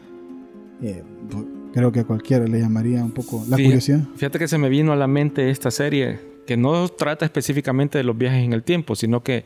eh, 0.82 1.02
creo 1.72 1.90
que 1.92 2.00
a 2.00 2.04
cualquiera 2.04 2.46
le 2.46 2.60
llamaría 2.60 3.02
un 3.02 3.12
poco 3.12 3.38
la 3.48 3.56
Fíjate- 3.56 3.64
curiosidad. 3.64 4.00
Fíjate 4.16 4.38
que 4.38 4.48
se 4.48 4.58
me 4.58 4.68
vino 4.68 4.92
a 4.92 4.96
la 4.96 5.06
mente 5.06 5.50
esta 5.50 5.70
serie 5.70 6.18
que 6.46 6.56
no 6.56 6.88
trata 6.88 7.24
específicamente 7.24 7.98
de 7.98 8.04
los 8.04 8.16
viajes 8.16 8.42
en 8.44 8.52
el 8.52 8.62
tiempo, 8.62 8.94
sino 8.94 9.22
que 9.22 9.44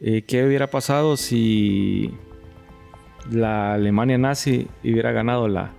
eh, 0.00 0.22
qué 0.22 0.44
hubiera 0.46 0.68
pasado 0.68 1.16
si 1.16 2.12
la 3.30 3.74
Alemania 3.74 4.18
nazi 4.18 4.68
hubiera 4.84 5.12
ganado 5.12 5.48
la, 5.48 5.72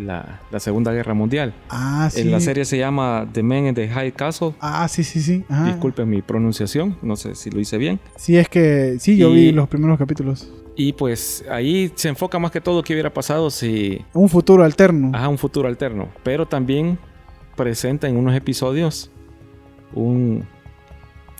la, 0.00 0.40
la 0.50 0.60
Segunda 0.60 0.92
Guerra 0.92 1.14
Mundial. 1.14 1.52
Ah, 1.68 2.08
sí. 2.12 2.22
En 2.22 2.30
la 2.32 2.40
serie 2.40 2.64
se 2.64 2.78
llama 2.78 3.28
The 3.32 3.42
Man 3.42 3.66
in 3.66 3.74
the 3.74 3.88
High 3.88 4.12
Castle. 4.12 4.52
Ah, 4.60 4.86
sí, 4.88 5.04
sí, 5.04 5.20
sí. 5.20 5.44
Ajá. 5.48 5.66
Disculpen 5.66 6.08
mi 6.08 6.22
pronunciación, 6.22 6.96
no 7.02 7.16
sé 7.16 7.34
si 7.34 7.50
lo 7.50 7.60
hice 7.60 7.78
bien. 7.78 8.00
Sí, 8.16 8.36
es 8.36 8.48
que 8.48 8.96
sí, 8.98 9.16
yo 9.16 9.30
Y- 9.30 9.34
vi 9.34 9.52
los 9.52 9.68
primeros 9.68 9.98
capítulos. 9.98 10.50
Y 10.76 10.92
pues 10.94 11.44
ahí 11.50 11.92
se 11.94 12.08
enfoca 12.08 12.38
más 12.38 12.50
que 12.50 12.60
todo 12.60 12.82
qué 12.82 12.94
hubiera 12.94 13.12
pasado 13.12 13.50
si 13.50 14.02
Un 14.14 14.28
futuro 14.28 14.64
alterno. 14.64 15.10
Ajá, 15.14 15.28
un 15.28 15.36
futuro 15.36 15.68
alterno. 15.68 16.08
Pero 16.22 16.46
también 16.46 16.98
presenta 17.56 18.08
en 18.08 18.16
unos 18.16 18.34
episodios 18.34 19.10
un 19.92 20.44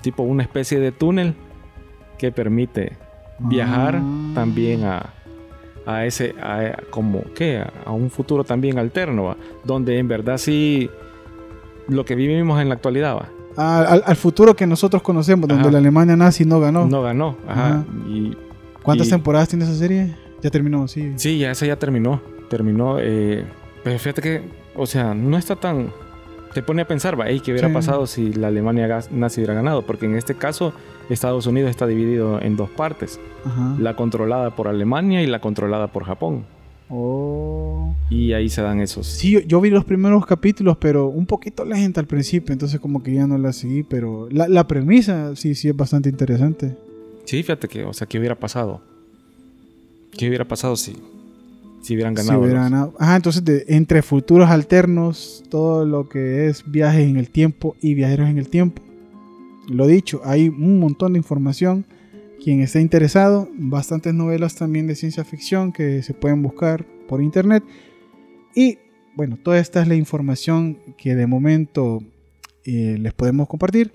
tipo, 0.03 0.23
una 0.23 0.43
especie 0.43 0.79
de 0.81 0.93
túnel 0.93 1.35
que 2.19 2.33
permite 2.33 2.97
viajar 3.39 3.97
Ah. 4.03 4.33
también 4.35 4.85
a, 4.85 5.15
a 5.87 6.05
ese, 6.07 6.35
a, 6.43 6.83
como, 6.91 7.23
¿qué? 7.35 7.65
A, 7.85 7.91
un 7.93 8.11
futuro 8.11 8.45
también 8.45 8.79
alterno, 8.79 9.25
¿va? 9.25 9.37
donde 9.65 9.99
en 9.99 10.09
verdad 10.09 10.39
sí 10.39 10.91
lo 11.89 12.05
que 12.05 12.15
vivimos 12.15 12.61
en 12.61 12.69
la 12.69 12.75
actualidad, 12.75 13.17
¿va? 13.17 13.29
Ah, 13.57 13.85
al, 13.89 14.03
al 14.07 14.17
futuro 14.17 14.55
que 14.55 14.67
nosotros 14.67 15.03
conocemos, 15.03 15.49
donde 15.49 15.71
la 15.73 15.79
Alemania 15.79 16.17
nazi 16.17 16.45
no 16.45 16.61
ganó. 16.61 16.87
no 16.87 17.03
ganó. 17.03 17.37
Ajá. 17.49 17.67
Ajá. 17.67 17.85
Y 18.09 18.37
¿Cuántas 18.83 19.09
y- 19.09 19.11
temporadas 19.11 19.49
tiene 19.49 19.65
esa 19.65 19.75
serie? 19.75 20.15
Ya 20.41 20.51
terminó, 20.51 20.87
sí. 20.89 21.13
Sí, 21.17 21.39
ya 21.39 21.51
esa 21.51 21.67
ya 21.67 21.77
terminó. 21.77 22.21
Terminó. 22.49 22.97
eh, 23.01 23.45
pero 23.83 23.99
fíjate 23.99 24.23
que, 24.23 24.43
o 24.77 24.87
sea, 24.87 25.15
no 25.15 25.37
está 25.37 25.57
tan. 25.57 25.91
Te 26.55 26.63
pone 26.63 26.83
a 26.83 26.89
pensar, 26.89 27.19
va, 27.19 27.29
"Ey, 27.29 27.41
¿qué 27.41 27.53
hubiera 27.53 27.69
Sí. 27.69 27.75
pasado 27.75 28.07
si 28.07 28.33
la 28.33 28.49
Alemania 28.49 29.01
nazi 29.13 29.41
hubiera 29.41 29.55
ganado? 29.55 29.83
Porque 29.83 30.07
en 30.07 30.17
este 30.17 30.35
caso, 30.35 30.73
Estados 31.09 31.47
Unidos 31.47 31.71
está 31.71 31.87
dividido 31.87 32.41
en 32.43 32.57
dos 32.57 32.71
partes: 32.71 33.21
Ajá. 33.45 33.77
la 33.79 33.95
controlada 33.95 34.55
por 34.57 34.67
Alemania 34.69 35.23
y 35.23 35.27
la 35.27 35.41
controlada 35.41 35.89
por 35.89 36.05
Japón. 36.05 36.45
Oh. 36.89 37.95
Y 38.11 38.33
ahí 38.33 38.49
se 38.49 38.63
dan 38.63 38.81
esos. 38.81 39.07
Sí, 39.07 39.31
yo, 39.31 39.41
yo 39.41 39.61
vi 39.61 39.71
los 39.71 39.85
primeros 39.85 40.27
capítulos, 40.27 40.77
pero 40.79 41.07
un 41.07 41.25
poquito 41.25 41.65
lenta 41.65 42.01
al 42.01 42.07
principio, 42.09 42.53
entonces 42.53 42.81
como 42.81 43.01
que 43.03 43.15
ya 43.15 43.29
no 43.29 43.39
la 43.39 43.53
seguí, 43.53 43.85
pero 43.85 44.27
la, 44.33 44.49
la 44.49 44.67
premisa 44.67 45.37
sí, 45.37 45.55
sí 45.55 45.69
es 45.69 45.77
bastante 45.77 46.09
interesante. 46.09 46.77
Sí, 47.27 47.43
fíjate 47.45 47.69
que, 47.69 47.85
o 47.85 47.93
sea, 47.93 48.09
¿qué 48.09 48.19
hubiera 48.19 48.35
pasado? 48.35 48.81
¿Qué 50.19 50.27
hubiera 50.27 50.45
pasado 50.45 50.75
si, 50.77 50.97
si 51.81 51.95
hubieran 51.95 52.17
Si 52.17 52.23
ganado? 52.25 52.41
hubiera 52.43 52.61
los- 52.63 52.71
ganado. 52.71 52.95
Ajá, 52.99 53.17
entonces 53.17 53.45
de- 53.45 53.65
entre 53.69 54.03
futuros 54.03 54.51
alternos, 54.51 55.43
todo 55.49 55.85
lo 55.87 56.09
que 56.09 56.47
es 56.49 56.71
viajes 56.71 57.09
en 57.09 57.17
el 57.17 57.31
tiempo 57.31 57.77
y 57.81 57.95
viajeros 57.95 58.29
en 58.29 58.39
el 58.39 58.49
tiempo. 58.49 58.83
Lo 59.69 59.87
dicho, 59.87 60.21
hay 60.25 60.49
un 60.49 60.79
montón 60.81 61.13
de 61.13 61.19
información. 61.19 61.85
Quien 62.43 62.61
esté 62.61 62.81
interesado, 62.81 63.49
bastantes 63.59 64.15
novelas 64.15 64.55
también 64.55 64.87
de 64.87 64.95
ciencia 64.95 65.25
ficción 65.25 65.73
que 65.73 66.03
se 66.03 66.15
pueden 66.15 66.43
buscar 66.43 66.87
por 67.09 67.23
internet. 67.23 67.63
Y 68.55 68.79
bueno, 69.17 69.37
toda 69.43 69.59
esta 69.59 69.83
es 69.83 69.89
la 69.89 69.95
información 69.95 70.79
que 70.97 71.15
de 71.15 71.27
momento 71.27 72.03
eh, 72.65 72.97
les 72.99 73.13
podemos 73.13 73.47
compartir. 73.49 73.93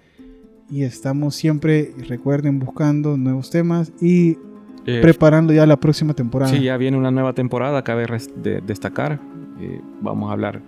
Y 0.69 0.84
estamos 0.84 1.36
siempre, 1.36 1.91
recuerden, 2.08 2.60
buscando 2.60 3.17
nuevos 3.17 3.50
temas 3.52 3.91
y 4.02 4.38
Eh, 4.86 5.00
preparando 5.02 5.52
ya 5.54 5.65
la 5.65 5.78
próxima 5.78 6.13
temporada. 6.13 6.52
Sí, 6.52 6.62
ya 6.63 6.78
viene 6.78 6.98
una 6.98 7.12
nueva 7.12 7.34
temporada, 7.34 7.84
cabe 7.84 8.06
de- 8.36 8.62
destacar. 8.62 9.19
Eh, 9.60 9.82
vamos 10.02 10.30
a 10.30 10.34
hablar 10.34 10.62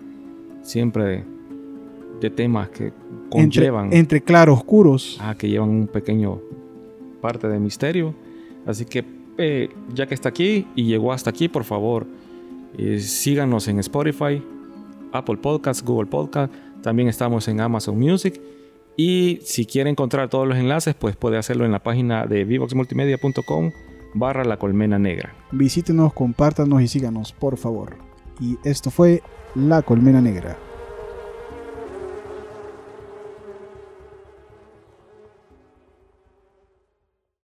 siempre 0.63 1.03
de, 1.03 1.23
de 2.21 2.29
temas 2.29 2.69
que 2.69 2.85
entre, 2.85 2.93
conllevan, 3.29 3.93
entre 3.93 4.21
claroscuros. 4.21 5.17
ah, 5.21 5.35
que 5.37 5.49
llevan 5.49 5.69
un 5.69 5.87
pequeño 5.87 6.39
parte 7.21 7.47
de 7.47 7.59
misterio. 7.59 8.15
Así 8.65 8.85
que 8.85 9.05
eh, 9.37 9.69
ya 9.93 10.07
que 10.07 10.15
está 10.15 10.29
aquí 10.29 10.65
y 10.75 10.85
llegó 10.85 11.13
hasta 11.13 11.29
aquí, 11.29 11.47
por 11.47 11.63
favor, 11.63 12.07
síganos 12.99 13.67
en 13.67 13.79
Spotify, 13.79 14.41
Apple 15.11 15.37
Podcasts, 15.37 15.83
Google 15.83 16.07
Podcast. 16.09 16.51
También 16.81 17.07
estamos 17.09 17.47
en 17.47 17.59
Amazon 17.61 17.97
Music. 17.99 18.39
Y 18.95 19.39
si 19.43 19.65
quiere 19.67 19.89
encontrar 19.91 20.27
todos 20.29 20.47
los 20.47 20.57
enlaces, 20.57 20.95
pues 20.95 21.15
puede 21.15 21.37
hacerlo 21.37 21.65
en 21.65 21.71
la 21.71 21.79
página 21.83 22.25
de 22.25 22.45
vivoxmultimedia.com 22.45 23.71
barra 24.19 24.43
la 24.43 24.57
colmena 24.57 24.99
negra. 24.99 25.33
Visítenos, 25.51 26.13
compártanos 26.13 26.81
y 26.81 26.87
síganos, 26.87 27.31
por 27.33 27.57
favor. 27.57 27.97
Y 28.39 28.57
esto 28.63 28.91
fue 28.91 29.23
La 29.55 29.81
Colmena 29.81 30.21
Negra. 30.21 30.57